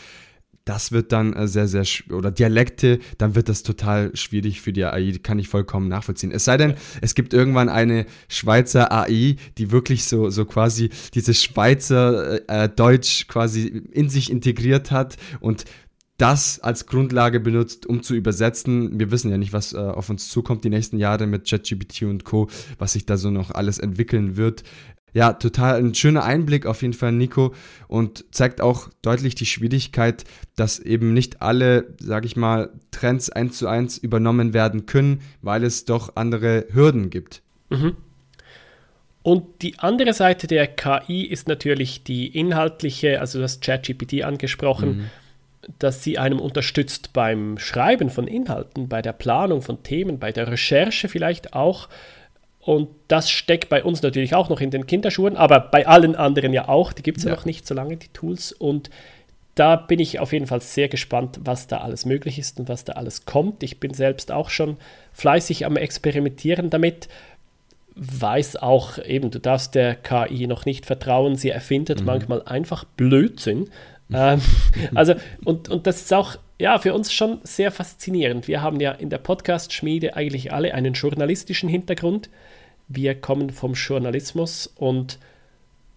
das 0.65 0.93
wird 0.93 1.13
dann 1.13 1.33
äh, 1.33 1.49
sehr, 1.49 1.69
sehr, 1.69 1.85
oder 2.11 2.31
Dialekte, 2.31 2.99
dann 3.19 3.35
wird 3.35 3.49
das 3.49 3.63
total 3.63 4.15
schwierig 4.17 4.61
für 4.61 4.73
die 4.73 4.85
AI, 4.85 5.19
kann 5.23 5.39
ich 5.39 5.49
vollkommen 5.49 5.89
nachvollziehen. 5.89 6.31
Es 6.31 6.45
sei 6.45 6.57
denn, 6.57 6.75
es 7.01 7.15
gibt 7.15 7.35
irgendwann 7.35 7.69
eine 7.69 8.07
Schweizer 8.29 8.93
AI, 8.93 9.37
die 9.59 9.71
wirklich 9.71 10.05
so, 10.05 10.31
so 10.31 10.45
quasi 10.45 10.91
dieses 11.15 11.43
Schweizer 11.43 12.49
äh, 12.49 12.65
äh, 12.65 12.69
Deutsch 12.69 13.27
quasi 13.29 13.67
in 13.93 14.09
sich 14.09 14.31
integriert 14.31 14.91
hat 14.91 15.17
und 15.41 15.65
das 16.19 16.61
als 16.61 16.87
Grundlage 16.87 17.41
benutzt, 17.41 17.85
um 17.85 18.03
zu 18.03 18.15
übersetzen. 18.15 19.01
Wir 19.01 19.11
wissen 19.11 19.31
ja 19.33 19.39
nicht, 19.39 19.53
was 19.53 19.73
äh, 19.73 19.79
auf 19.79 20.09
uns 20.09 20.29
zukommt 20.29 20.63
die 20.63 20.71
nächsten 20.71 20.99
Jahre 20.99 21.27
mit 21.27 21.49
ChatGPT 21.49 22.03
und 22.03 22.25
Co., 22.25 22.49
was 22.79 22.93
sich 22.93 23.07
da 23.07 23.17
so 23.17 23.31
noch 23.31 23.51
alles 23.51 23.79
entwickeln 23.81 24.37
wird 24.37 24.63
ja, 25.15 25.35
total 25.35 25.79
ein 25.79 25.95
schöner 25.95 26.25
Einblick 26.25 26.67
auf 26.67 26.83
jeden 26.83 26.95
Fall, 26.95 27.13
Nico, 27.13 27.55
und 27.87 28.25
zeigt 28.31 28.61
auch 28.61 28.89
deutlich 29.03 29.35
die 29.35 29.47
Schwierigkeit, 29.47 30.25
dass 30.57 30.79
eben 30.79 31.13
nicht 31.13 31.43
alle, 31.43 31.95
sag 31.99 32.25
ich 32.25 32.37
mal, 32.37 32.71
Trends 32.91 33.29
eins 33.31 33.59
zu 33.59 33.67
eins 33.67 33.99
übernommen 33.99 34.55
werden 34.55 34.87
können, 34.87 35.21
weil 35.43 35.65
es 35.65 35.85
doch 35.85 36.17
andere 36.17 36.67
Hürden 36.73 37.11
gibt. 37.11 37.43
Mhm. 37.71 37.97
Und 39.23 39.63
die 39.63 39.79
andere 39.79 40.15
Seite 40.15 40.47
der 40.47 40.67
KI 40.67 41.23
ist 41.23 41.47
natürlich 41.47 42.03
die 42.03 42.27
inhaltliche, 42.27 43.21
also 43.21 43.41
das 43.41 43.61
ChatGPT 43.61 44.25
angesprochen, 44.25 44.97
mhm. 44.97 45.05
dass 45.79 46.03
sie 46.03 46.19
einem 46.19 46.41
unterstützt 46.41 47.13
beim 47.13 47.57
Schreiben 47.59 48.11
von 48.11 48.27
Inhalten, 48.27 48.89
bei 48.89 49.01
der 49.01 49.13
Planung 49.13 49.63
von 49.63 49.83
Themen, 49.85 50.19
bei 50.19 50.33
der 50.33 50.51
Recherche 50.51 51.09
vielleicht 51.09 51.55
auch 51.55 51.89
und 52.63 52.89
das 53.09 53.29
steckt 53.29 53.69
bei 53.69 53.83
uns 53.83 54.03
natürlich 54.03 54.37
auch 54.37 54.49
noch 54.49 54.61
in 54.61 54.71
den 54.71 54.87
Kinderschuhen, 54.87 55.37
aber 55.37 55.59
bei 55.59 55.87
allen 55.89 56.15
anderen 56.15 56.53
ja 56.53 56.69
auch. 56.69 56.93
Die 56.93 57.03
gibt 57.03 57.19
es 57.19 57.25
ja. 57.25 57.31
ja 57.31 57.37
noch 57.37 57.45
nicht 57.45 57.67
so 57.67 57.75
lange, 57.75 57.97
die 57.97 58.09
Tools. 58.13 58.53
Und 58.53 58.89
da 59.57 59.75
bin 59.75 59.99
ich 59.99 60.21
auf 60.21 60.33
jeden 60.33 60.47
Fall 60.47 60.61
sehr 60.61 60.89
gespannt, 60.89 61.41
was 61.43 61.67
da 61.67 61.79
alles 61.79 62.07
möglich 62.07 62.39
ist 62.39 62.61
und 62.61 62.69
was 62.69 62.85
da 62.85 62.93
alles 62.93 63.25
kommt. 63.27 63.65
Ich 63.65 63.81
bin 63.81 63.93
selbst 63.95 64.31
auch 64.31 64.49
schon 64.49 64.77
fleißig 65.13 65.67
am 65.67 65.77
Experimentieren 65.77 66.71
damit. 66.71 67.09
Weiß 67.97 68.55
auch 68.57 68.97
eben, 68.99 69.33
du 69.33 69.41
darfst 69.41 69.75
der 69.75 69.97
KI 69.97 70.47
noch 70.47 70.65
nicht 70.65 70.87
vertrauen. 70.87 71.35
Sie 71.35 71.51
erfindet 71.51 72.01
mhm. 72.01 72.07
manchmal 72.07 72.43
einfach 72.45 72.85
Blödsinn. 72.85 73.71
ähm, 74.15 74.41
also, 74.95 75.15
und, 75.45 75.69
und 75.69 75.89
das 75.89 76.03
ist 76.03 76.15
auch 76.15 76.37
ja, 76.61 76.79
für 76.79 76.95
uns 76.95 77.13
schon 77.13 77.41
sehr 77.43 77.73
faszinierend. 77.73 78.47
Wir 78.47 78.63
haben 78.63 78.79
ja 78.79 78.93
in 78.93 79.11
der 79.11 79.19
Podcast-Schmiede 79.19 80.15
eigentlich 80.15 80.53
alle 80.53 80.75
einen 80.75 80.95
journalistischen 80.95 81.69
Hintergrund. 81.69 82.31
Wir 82.95 83.15
kommen 83.15 83.51
vom 83.51 83.75
Journalismus 83.75 84.67
und 84.67 85.19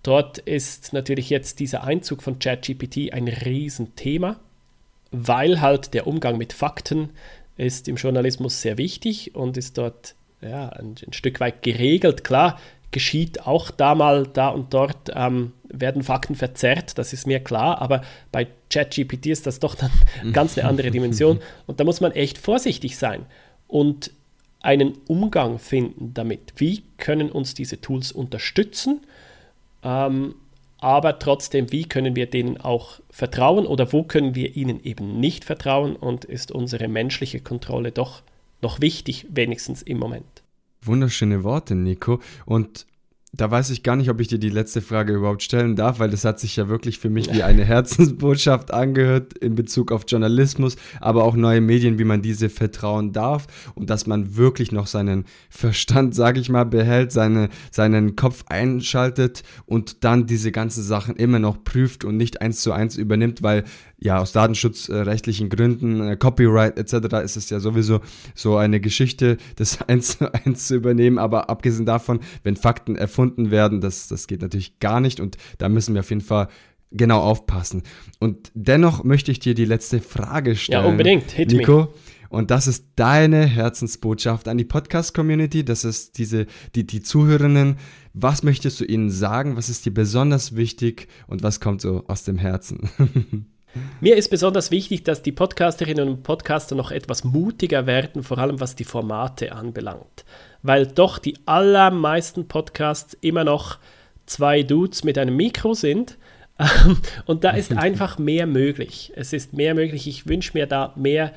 dort 0.03 0.37
ist 0.37 0.93
natürlich 0.93 1.29
jetzt 1.29 1.59
dieser 1.59 1.83
Einzug 1.83 2.21
von 2.23 2.39
ChatGPT 2.39 3.11
ein 3.11 3.27
Riesenthema, 3.27 4.39
weil 5.11 5.61
halt 5.61 5.93
der 5.93 6.07
Umgang 6.07 6.37
mit 6.37 6.53
Fakten 6.53 7.09
ist 7.57 7.87
im 7.87 7.95
Journalismus 7.95 8.61
sehr 8.61 8.77
wichtig 8.77 9.35
und 9.35 9.57
ist 9.57 9.77
dort 9.77 10.15
ja, 10.41 10.69
ein, 10.69 10.95
ein 11.05 11.13
Stück 11.13 11.39
weit 11.39 11.63
geregelt. 11.63 12.23
Klar, 12.23 12.59
geschieht 12.91 13.45
auch 13.45 13.71
da 13.71 13.93
mal, 13.93 14.25
da 14.25 14.49
und 14.49 14.73
dort 14.73 15.11
ähm, 15.13 15.51
werden 15.67 16.01
Fakten 16.01 16.35
verzerrt, 16.35 16.97
das 16.97 17.11
ist 17.11 17.27
mir 17.27 17.41
klar, 17.41 17.81
aber 17.81 18.01
bei 18.31 18.47
ChatGPT 18.69 19.27
ist 19.27 19.47
das 19.47 19.59
doch 19.59 19.75
dann 19.75 19.91
ganz 20.33 20.57
eine 20.57 20.67
andere 20.67 20.91
Dimension 20.91 21.41
und 21.67 21.79
da 21.79 21.83
muss 21.83 21.99
man 21.99 22.13
echt 22.13 22.37
vorsichtig 22.37 22.97
sein 22.97 23.25
und 23.67 24.11
einen 24.65 24.97
Umgang 25.07 25.59
finden 25.59 26.13
damit. 26.13 26.53
Wie 26.57 26.83
können 26.97 27.31
uns 27.31 27.53
diese 27.53 27.79
Tools 27.79 28.11
unterstützen, 28.11 29.01
ähm, 29.83 30.35
aber 30.79 31.19
trotzdem, 31.19 31.71
wie 31.71 31.85
können 31.85 32.15
wir 32.15 32.29
denen 32.29 32.57
auch 32.57 32.99
vertrauen 33.09 33.65
oder 33.65 33.93
wo 33.93 34.03
können 34.03 34.35
wir 34.35 34.55
ihnen 34.55 34.83
eben 34.83 35.19
nicht 35.19 35.45
vertrauen 35.45 35.95
und 35.95 36.25
ist 36.25 36.51
unsere 36.51 36.87
menschliche 36.87 37.39
Kontrolle 37.39 37.91
doch 37.91 38.23
noch 38.61 38.81
wichtig, 38.81 39.27
wenigstens 39.29 39.81
im 39.81 39.99
Moment. 39.99 40.43
Wunderschöne 40.81 41.43
Worte, 41.43 41.75
Nico. 41.75 42.19
Und 42.45 42.85
da 43.37 43.51
weiß 43.51 43.69
ich 43.71 43.83
gar 43.83 43.95
nicht, 43.95 44.09
ob 44.09 44.21
ich 44.21 44.27
dir 44.27 44.39
die 44.39 44.49
letzte 44.49 44.81
Frage 44.81 45.13
überhaupt 45.13 45.43
stellen 45.43 45.75
darf, 45.75 45.99
weil 45.99 46.09
das 46.09 46.23
hat 46.23 46.39
sich 46.39 46.55
ja 46.55 46.69
wirklich 46.69 46.99
für 46.99 47.09
mich 47.09 47.33
wie 47.33 47.43
eine 47.43 47.65
Herzensbotschaft 47.65 48.73
angehört 48.73 49.37
in 49.37 49.55
Bezug 49.55 49.91
auf 49.91 50.05
Journalismus, 50.07 50.77
aber 51.01 51.23
auch 51.23 51.35
neue 51.35 51.61
Medien, 51.61 51.99
wie 51.99 52.05
man 52.05 52.21
diese 52.21 52.49
vertrauen 52.49 53.11
darf 53.11 53.47
und 53.75 53.89
dass 53.89 54.07
man 54.07 54.37
wirklich 54.37 54.71
noch 54.71 54.87
seinen 54.87 55.25
Verstand, 55.49 56.15
sage 56.15 56.39
ich 56.39 56.49
mal, 56.49 56.65
behält, 56.65 57.11
seine, 57.11 57.49
seinen 57.71 58.15
Kopf 58.15 58.45
einschaltet 58.47 59.43
und 59.65 60.03
dann 60.03 60.27
diese 60.27 60.51
ganzen 60.51 60.83
Sachen 60.83 61.15
immer 61.15 61.39
noch 61.39 61.63
prüft 61.63 62.05
und 62.05 62.17
nicht 62.17 62.41
eins 62.41 62.61
zu 62.61 62.71
eins 62.71 62.95
übernimmt, 62.95 63.43
weil 63.43 63.65
ja, 63.97 64.19
aus 64.19 64.31
datenschutzrechtlichen 64.33 65.49
Gründen, 65.49 66.01
äh, 66.01 66.17
Copyright 66.17 66.77
etc. 66.77 67.23
ist 67.23 67.37
es 67.37 67.49
ja 67.49 67.59
sowieso 67.59 68.01
so 68.33 68.57
eine 68.57 68.79
Geschichte, 68.79 69.37
das 69.55 69.81
eins 69.87 70.17
zu 70.17 70.33
eins 70.33 70.67
zu 70.67 70.75
übernehmen. 70.75 71.17
Aber 71.17 71.49
abgesehen 71.49 71.85
davon, 71.85 72.19
wenn 72.43 72.55
Fakten 72.55 72.95
erfunden 72.95 73.51
werden, 73.51 73.81
das, 73.81 74.07
das 74.07 74.27
geht 74.27 74.41
natürlich 74.41 74.79
gar 74.79 74.99
nicht 74.99 75.19
und 75.19 75.37
da 75.57 75.69
müssen 75.69 75.93
wir 75.93 76.01
auf 76.01 76.09
jeden 76.09 76.21
Fall 76.21 76.49
genau 76.91 77.21
aufpassen. 77.21 77.83
Und 78.19 78.51
dennoch 78.53 79.03
möchte 79.03 79.31
ich 79.31 79.39
dir 79.39 79.53
die 79.53 79.65
letzte 79.65 79.99
Frage 79.99 80.55
stellen. 80.55 80.83
Ja, 80.83 80.89
unbedingt. 80.89 81.31
Hit 81.31 81.51
Nico. 81.51 81.81
Me. 81.81 81.89
Und 82.29 82.51
das 82.51 82.67
ist 82.67 82.87
deine 82.95 83.45
Herzensbotschaft 83.45 84.47
an 84.47 84.57
die 84.57 84.65
Podcast-Community. 84.65 85.63
Das 85.63 85.85
ist 85.85 86.17
diese, 86.17 86.47
die, 86.75 86.85
die 86.85 87.01
Zuhörerinnen. 87.01 87.77
Was 88.13 88.43
möchtest 88.43 88.79
du 88.79 88.85
ihnen 88.85 89.09
sagen? 89.09 89.55
Was 89.55 89.69
ist 89.69 89.85
dir 89.85 89.93
besonders 89.93 90.55
wichtig? 90.55 91.07
Und 91.27 91.43
was 91.43 91.59
kommt 91.59 91.81
so 91.81 92.03
aus 92.07 92.23
dem 92.23 92.37
Herzen? 92.37 92.89
Mir 93.99 94.15
ist 94.15 94.29
besonders 94.29 94.71
wichtig, 94.71 95.03
dass 95.03 95.21
die 95.21 95.31
Podcasterinnen 95.31 96.07
und 96.07 96.23
Podcaster 96.23 96.75
noch 96.75 96.91
etwas 96.91 97.23
mutiger 97.23 97.85
werden, 97.85 98.23
vor 98.23 98.37
allem 98.37 98.59
was 98.59 98.75
die 98.75 98.83
Formate 98.83 99.51
anbelangt. 99.51 100.25
Weil 100.63 100.87
doch 100.87 101.17
die 101.17 101.37
allermeisten 101.45 102.47
Podcasts 102.47 103.17
immer 103.21 103.43
noch 103.43 103.77
zwei 104.25 104.63
Dudes 104.63 105.03
mit 105.03 105.17
einem 105.17 105.35
Mikro 105.35 105.73
sind. 105.73 106.17
und 107.25 107.43
da 107.43 107.51
ist 107.51 107.71
einfach 107.77 108.17
mehr 108.17 108.47
möglich. 108.47 109.11
Es 109.15 109.33
ist 109.33 109.53
mehr 109.53 109.75
möglich. 109.75 110.07
Ich 110.07 110.27
wünsche 110.27 110.51
mir 110.53 110.67
da 110.67 110.93
mehr, 110.95 111.33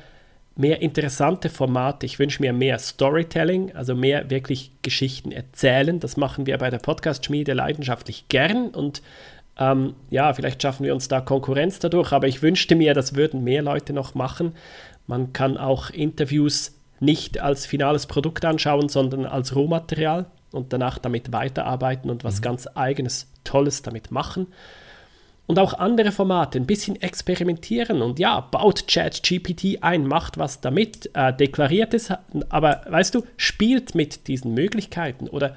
mehr 0.55 0.81
interessante 0.81 1.49
Formate. 1.49 2.05
Ich 2.05 2.19
wünsche 2.19 2.41
mir 2.41 2.53
mehr 2.53 2.79
Storytelling, 2.79 3.75
also 3.75 3.95
mehr 3.95 4.29
wirklich 4.29 4.71
Geschichten 4.81 5.31
erzählen. 5.31 5.99
Das 5.99 6.15
machen 6.15 6.45
wir 6.45 6.57
bei 6.57 6.69
der 6.69 6.79
Podcast-Schmiede 6.79 7.53
leidenschaftlich 7.53 8.29
gern 8.29 8.69
und 8.69 9.01
ähm, 9.59 9.95
ja, 10.09 10.33
vielleicht 10.33 10.61
schaffen 10.61 10.85
wir 10.85 10.93
uns 10.93 11.09
da 11.09 11.19
Konkurrenz 11.19 11.79
dadurch, 11.79 12.13
aber 12.13 12.27
ich 12.27 12.41
wünschte 12.41 12.75
mir, 12.75 12.93
das 12.93 13.15
würden 13.15 13.43
mehr 13.43 13.61
Leute 13.61 13.91
noch 13.91 14.15
machen. 14.15 14.53
Man 15.05 15.33
kann 15.33 15.57
auch 15.57 15.89
Interviews 15.89 16.75
nicht 17.01 17.39
als 17.39 17.65
finales 17.65 18.05
Produkt 18.05 18.45
anschauen, 18.45 18.89
sondern 18.89 19.25
als 19.25 19.55
Rohmaterial 19.55 20.27
und 20.51 20.71
danach 20.71 20.97
damit 20.97 21.33
weiterarbeiten 21.33 22.09
und 22.09 22.23
was 22.23 22.37
mhm. 22.37 22.43
ganz 22.43 22.67
eigenes, 22.73 23.27
Tolles 23.43 23.81
damit 23.81 24.11
machen. 24.11 24.47
Und 25.45 25.57
auch 25.57 25.73
andere 25.73 26.11
Formate, 26.11 26.59
ein 26.59 26.67
bisschen 26.67 27.01
experimentieren 27.01 28.03
und 28.03 28.19
ja, 28.19 28.39
baut 28.39 28.87
ChatGPT 28.87 29.79
ein, 29.81 30.05
macht 30.05 30.37
was 30.37 30.61
damit, 30.61 31.09
äh, 31.15 31.33
deklariert 31.33 31.95
es, 31.95 32.13
aber 32.49 32.83
weißt 32.87 33.15
du, 33.15 33.23
spielt 33.35 33.95
mit 33.95 34.27
diesen 34.27 34.53
Möglichkeiten 34.53 35.27
oder 35.27 35.55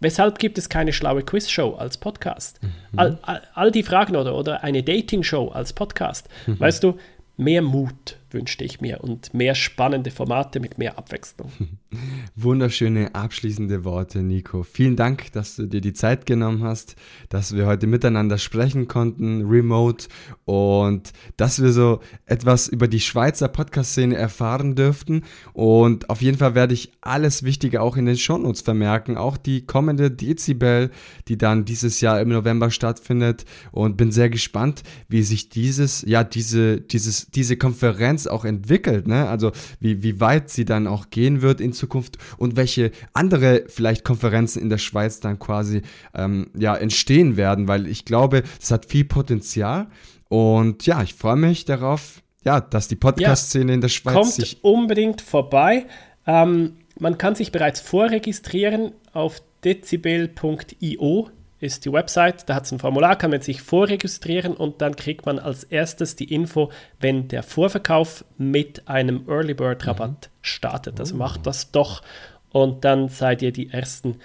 Weshalb 0.00 0.38
gibt 0.38 0.56
es 0.58 0.68
keine 0.68 0.92
schlaue 0.92 1.22
Quizshow 1.22 1.76
als 1.76 1.98
Podcast? 1.98 2.58
Mhm. 2.62 2.98
All, 2.98 3.18
all, 3.22 3.42
all, 3.54 3.70
die 3.70 3.82
Fragen 3.82 4.16
oder, 4.16 4.34
oder 4.34 4.64
eine 4.64 4.82
Dating-Show 4.82 5.48
als 5.48 5.72
Podcast. 5.74 6.28
Mhm. 6.46 6.58
Weißt 6.58 6.82
du, 6.82 6.98
mehr 7.36 7.62
Mut. 7.62 8.16
Wünschte 8.34 8.64
ich 8.64 8.80
mir 8.80 9.02
und 9.02 9.34
mehr 9.34 9.54
spannende 9.54 10.10
Formate 10.10 10.60
mit 10.60 10.78
mehr 10.78 10.98
Abwechslung. 10.98 11.50
Wunderschöne 12.36 13.14
abschließende 13.14 13.84
Worte, 13.84 14.22
Nico. 14.22 14.62
Vielen 14.62 14.96
Dank, 14.96 15.32
dass 15.32 15.56
du 15.56 15.66
dir 15.66 15.80
die 15.80 15.92
Zeit 15.92 16.26
genommen 16.26 16.62
hast, 16.62 16.96
dass 17.28 17.54
wir 17.54 17.66
heute 17.66 17.86
miteinander 17.86 18.38
sprechen 18.38 18.88
konnten, 18.88 19.46
remote 19.46 20.06
und 20.44 21.12
dass 21.36 21.62
wir 21.62 21.72
so 21.72 22.00
etwas 22.26 22.68
über 22.68 22.88
die 22.88 23.00
Schweizer 23.00 23.48
Podcast-Szene 23.48 24.16
erfahren 24.16 24.74
dürften. 24.74 25.22
Und 25.52 26.10
auf 26.10 26.22
jeden 26.22 26.38
Fall 26.38 26.54
werde 26.54 26.74
ich 26.74 26.92
alles 27.00 27.42
Wichtige 27.42 27.82
auch 27.82 27.96
in 27.96 28.06
den 28.06 28.16
Shownotes 28.16 28.62
vermerken, 28.62 29.16
auch 29.16 29.36
die 29.36 29.66
kommende 29.66 30.10
Dezibel, 30.10 30.90
die 31.28 31.38
dann 31.38 31.64
dieses 31.64 32.00
Jahr 32.00 32.20
im 32.20 32.28
November 32.28 32.70
stattfindet 32.70 33.44
und 33.72 33.96
bin 33.96 34.12
sehr 34.12 34.30
gespannt, 34.30 34.82
wie 35.08 35.22
sich 35.22 35.48
dieses, 35.48 36.02
ja, 36.06 36.24
diese, 36.24 36.80
dieses, 36.80 37.30
diese 37.30 37.56
Konferenz 37.56 38.19
auch 38.26 38.44
entwickelt, 38.44 39.06
ne? 39.06 39.28
Also 39.28 39.52
wie, 39.80 40.02
wie 40.02 40.20
weit 40.20 40.50
sie 40.50 40.64
dann 40.64 40.86
auch 40.86 41.10
gehen 41.10 41.42
wird 41.42 41.60
in 41.60 41.72
Zukunft 41.72 42.18
und 42.38 42.56
welche 42.56 42.90
andere 43.12 43.64
vielleicht 43.68 44.04
Konferenzen 44.04 44.62
in 44.62 44.70
der 44.70 44.78
Schweiz 44.78 45.20
dann 45.20 45.38
quasi 45.38 45.82
ähm, 46.14 46.50
ja, 46.56 46.74
entstehen 46.76 47.36
werden, 47.36 47.68
weil 47.68 47.86
ich 47.86 48.04
glaube, 48.04 48.42
es 48.60 48.70
hat 48.70 48.86
viel 48.86 49.04
Potenzial 49.04 49.88
und 50.28 50.86
ja, 50.86 51.02
ich 51.02 51.14
freue 51.14 51.36
mich 51.36 51.64
darauf, 51.64 52.22
ja, 52.44 52.60
dass 52.60 52.88
die 52.88 52.96
Podcast-Szene 52.96 53.72
ja, 53.72 53.74
in 53.74 53.80
der 53.80 53.88
Schweiz 53.88 54.14
kommt 54.14 54.32
sich 54.32 54.64
unbedingt 54.64 55.20
vorbei. 55.20 55.86
Ähm, 56.26 56.76
man 56.98 57.18
kann 57.18 57.34
sich 57.34 57.52
bereits 57.52 57.80
vorregistrieren 57.80 58.92
auf 59.12 59.42
dezibel.io 59.64 61.30
ist 61.60 61.84
die 61.84 61.92
Website, 61.92 62.48
da 62.48 62.54
hat 62.54 62.64
es 62.64 62.72
ein 62.72 62.78
Formular, 62.78 63.16
kann 63.16 63.30
man 63.30 63.42
sich 63.42 63.62
vorregistrieren 63.62 64.54
und 64.54 64.80
dann 64.80 64.96
kriegt 64.96 65.26
man 65.26 65.38
als 65.38 65.64
erstes 65.64 66.16
die 66.16 66.32
Info, 66.32 66.70
wenn 66.98 67.28
der 67.28 67.42
Vorverkauf 67.42 68.24
mit 68.38 68.88
einem 68.88 69.28
Early 69.28 69.54
Bird 69.54 69.86
Rabatt 69.86 70.30
startet. 70.40 70.98
Also 70.98 71.16
macht 71.16 71.46
das 71.46 71.70
doch 71.70 72.02
und 72.50 72.84
dann 72.84 73.08
seid 73.08 73.42
ihr 73.42 73.52
die 73.52 73.70
Ersten, 73.70 74.16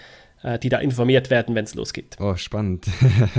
die 0.62 0.70
da 0.70 0.78
informiert 0.80 1.30
werden, 1.30 1.56
wenn 1.56 1.66
es 1.66 1.76
losgeht. 1.76 2.16
Oh, 2.20 2.36
spannend. 2.36 2.86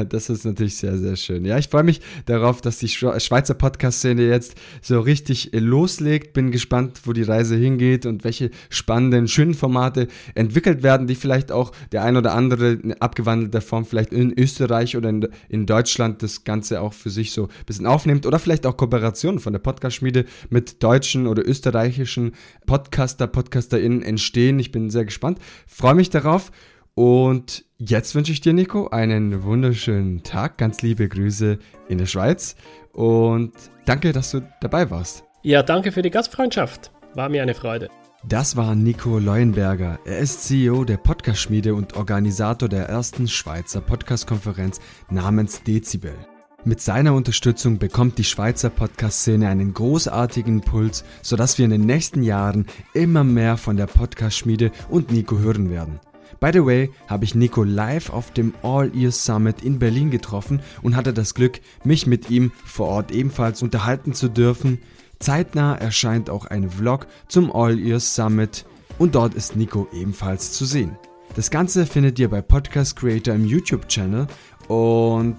Das 0.08 0.28
ist 0.28 0.44
natürlich 0.44 0.76
sehr, 0.76 0.98
sehr 0.98 1.16
schön. 1.16 1.44
Ja, 1.44 1.58
ich 1.58 1.68
freue 1.68 1.82
mich 1.82 2.00
darauf, 2.26 2.60
dass 2.60 2.78
die 2.78 2.88
Schweizer 2.88 3.54
Podcast-Szene 3.54 4.22
jetzt 4.22 4.56
so 4.82 5.00
richtig 5.00 5.50
loslegt. 5.52 6.32
Bin 6.32 6.50
gespannt, 6.50 7.02
wo 7.04 7.12
die 7.12 7.22
Reise 7.22 7.56
hingeht 7.56 8.06
und 8.06 8.24
welche 8.24 8.50
spannenden, 8.68 9.28
schönen 9.28 9.54
Formate 9.54 10.08
entwickelt 10.34 10.82
werden, 10.82 11.06
die 11.06 11.14
vielleicht 11.14 11.52
auch 11.52 11.72
der 11.92 12.04
ein 12.04 12.16
oder 12.16 12.34
andere 12.34 12.72
in 12.72 12.94
abgewandelter 12.94 13.60
Form 13.60 13.84
vielleicht 13.84 14.12
in 14.12 14.32
Österreich 14.38 14.96
oder 14.96 15.08
in, 15.08 15.28
in 15.48 15.66
Deutschland 15.66 16.22
das 16.22 16.44
Ganze 16.44 16.80
auch 16.80 16.92
für 16.92 17.10
sich 17.10 17.32
so 17.32 17.44
ein 17.44 17.64
bisschen 17.66 17.86
aufnimmt 17.86 18.26
oder 18.26 18.38
vielleicht 18.38 18.66
auch 18.66 18.76
Kooperationen 18.76 19.40
von 19.40 19.52
der 19.52 19.60
Podcast-Schmiede 19.60 20.24
mit 20.50 20.82
deutschen 20.82 21.26
oder 21.26 21.46
österreichischen 21.46 22.32
Podcaster, 22.66 23.26
PodcasterInnen 23.26 24.02
entstehen. 24.02 24.58
Ich 24.58 24.72
bin 24.72 24.90
sehr 24.90 25.04
gespannt. 25.04 25.38
Freue 25.66 25.94
mich 25.94 26.10
darauf. 26.10 26.50
Und 26.96 27.66
jetzt 27.76 28.14
wünsche 28.14 28.32
ich 28.32 28.40
dir, 28.40 28.54
Nico, 28.54 28.88
einen 28.88 29.42
wunderschönen 29.42 30.22
Tag. 30.22 30.56
Ganz 30.56 30.80
liebe 30.80 31.10
Grüße 31.10 31.58
in 31.90 31.98
der 31.98 32.06
Schweiz. 32.06 32.56
Und 32.94 33.52
danke, 33.84 34.12
dass 34.12 34.30
du 34.30 34.40
dabei 34.62 34.90
warst. 34.90 35.22
Ja, 35.42 35.62
danke 35.62 35.92
für 35.92 36.00
die 36.00 36.10
Gastfreundschaft. 36.10 36.90
War 37.12 37.28
mir 37.28 37.42
eine 37.42 37.54
Freude. 37.54 37.90
Das 38.26 38.56
war 38.56 38.74
Nico 38.74 39.18
Leuenberger. 39.18 39.98
Er 40.06 40.18
ist 40.20 40.44
CEO 40.44 40.84
der 40.84 40.96
Podcast-Schmiede 40.96 41.74
und 41.74 41.96
Organisator 41.96 42.66
der 42.66 42.88
ersten 42.88 43.28
Schweizer 43.28 43.82
Podcast-Konferenz 43.82 44.80
namens 45.10 45.62
Dezibel. 45.62 46.14
Mit 46.64 46.80
seiner 46.80 47.12
Unterstützung 47.12 47.78
bekommt 47.78 48.16
die 48.16 48.24
Schweizer 48.24 48.70
Podcast-Szene 48.70 49.48
einen 49.48 49.74
großartigen 49.74 50.60
Impuls, 50.60 51.04
sodass 51.20 51.58
wir 51.58 51.66
in 51.66 51.72
den 51.72 51.84
nächsten 51.84 52.22
Jahren 52.22 52.66
immer 52.94 53.22
mehr 53.22 53.58
von 53.58 53.76
der 53.76 53.86
Podcast-Schmiede 53.86 54.72
und 54.88 55.12
Nico 55.12 55.38
hören 55.38 55.68
werden. 55.68 56.00
By 56.40 56.50
the 56.52 56.64
way, 56.64 56.90
habe 57.08 57.24
ich 57.24 57.34
Nico 57.34 57.62
live 57.62 58.10
auf 58.10 58.32
dem 58.32 58.54
All 58.62 58.94
Ears 58.94 59.24
Summit 59.24 59.62
in 59.62 59.78
Berlin 59.78 60.10
getroffen 60.10 60.60
und 60.82 60.96
hatte 60.96 61.12
das 61.12 61.34
Glück, 61.34 61.60
mich 61.84 62.06
mit 62.06 62.30
ihm 62.30 62.52
vor 62.64 62.88
Ort 62.88 63.10
ebenfalls 63.10 63.62
unterhalten 63.62 64.12
zu 64.12 64.28
dürfen. 64.28 64.78
Zeitnah 65.18 65.76
erscheint 65.76 66.28
auch 66.28 66.46
ein 66.46 66.70
Vlog 66.70 67.06
zum 67.28 67.54
All 67.54 67.78
Ears 67.78 68.14
Summit 68.14 68.66
und 68.98 69.14
dort 69.14 69.34
ist 69.34 69.56
Nico 69.56 69.88
ebenfalls 69.92 70.52
zu 70.52 70.64
sehen. 70.64 70.96
Das 71.34 71.50
Ganze 71.50 71.86
findet 71.86 72.18
ihr 72.18 72.28
bei 72.28 72.42
Podcast 72.42 72.96
Creator 72.96 73.34
im 73.34 73.44
YouTube-Channel 73.44 74.26
und 74.68 75.36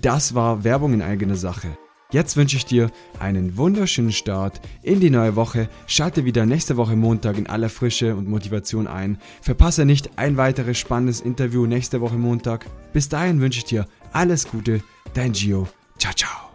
das 0.00 0.34
war 0.34 0.64
Werbung 0.64 0.94
in 0.94 1.02
eigener 1.02 1.36
Sache. 1.36 1.76
Jetzt 2.10 2.38
wünsche 2.38 2.56
ich 2.56 2.64
dir 2.64 2.90
einen 3.20 3.58
wunderschönen 3.58 4.12
Start 4.12 4.62
in 4.82 4.98
die 4.98 5.10
neue 5.10 5.36
Woche. 5.36 5.68
Schalte 5.86 6.24
wieder 6.24 6.46
nächste 6.46 6.78
Woche 6.78 6.96
Montag 6.96 7.36
in 7.36 7.46
aller 7.46 7.68
Frische 7.68 8.16
und 8.16 8.28
Motivation 8.28 8.86
ein. 8.86 9.18
Verpasse 9.42 9.84
nicht 9.84 10.10
ein 10.16 10.38
weiteres 10.38 10.78
spannendes 10.78 11.20
Interview 11.20 11.66
nächste 11.66 12.00
Woche 12.00 12.16
Montag. 12.16 12.64
Bis 12.94 13.10
dahin 13.10 13.42
wünsche 13.42 13.58
ich 13.58 13.66
dir 13.66 13.86
alles 14.12 14.48
Gute. 14.48 14.82
Dein 15.12 15.32
Gio. 15.32 15.68
Ciao, 15.98 16.14
ciao. 16.14 16.48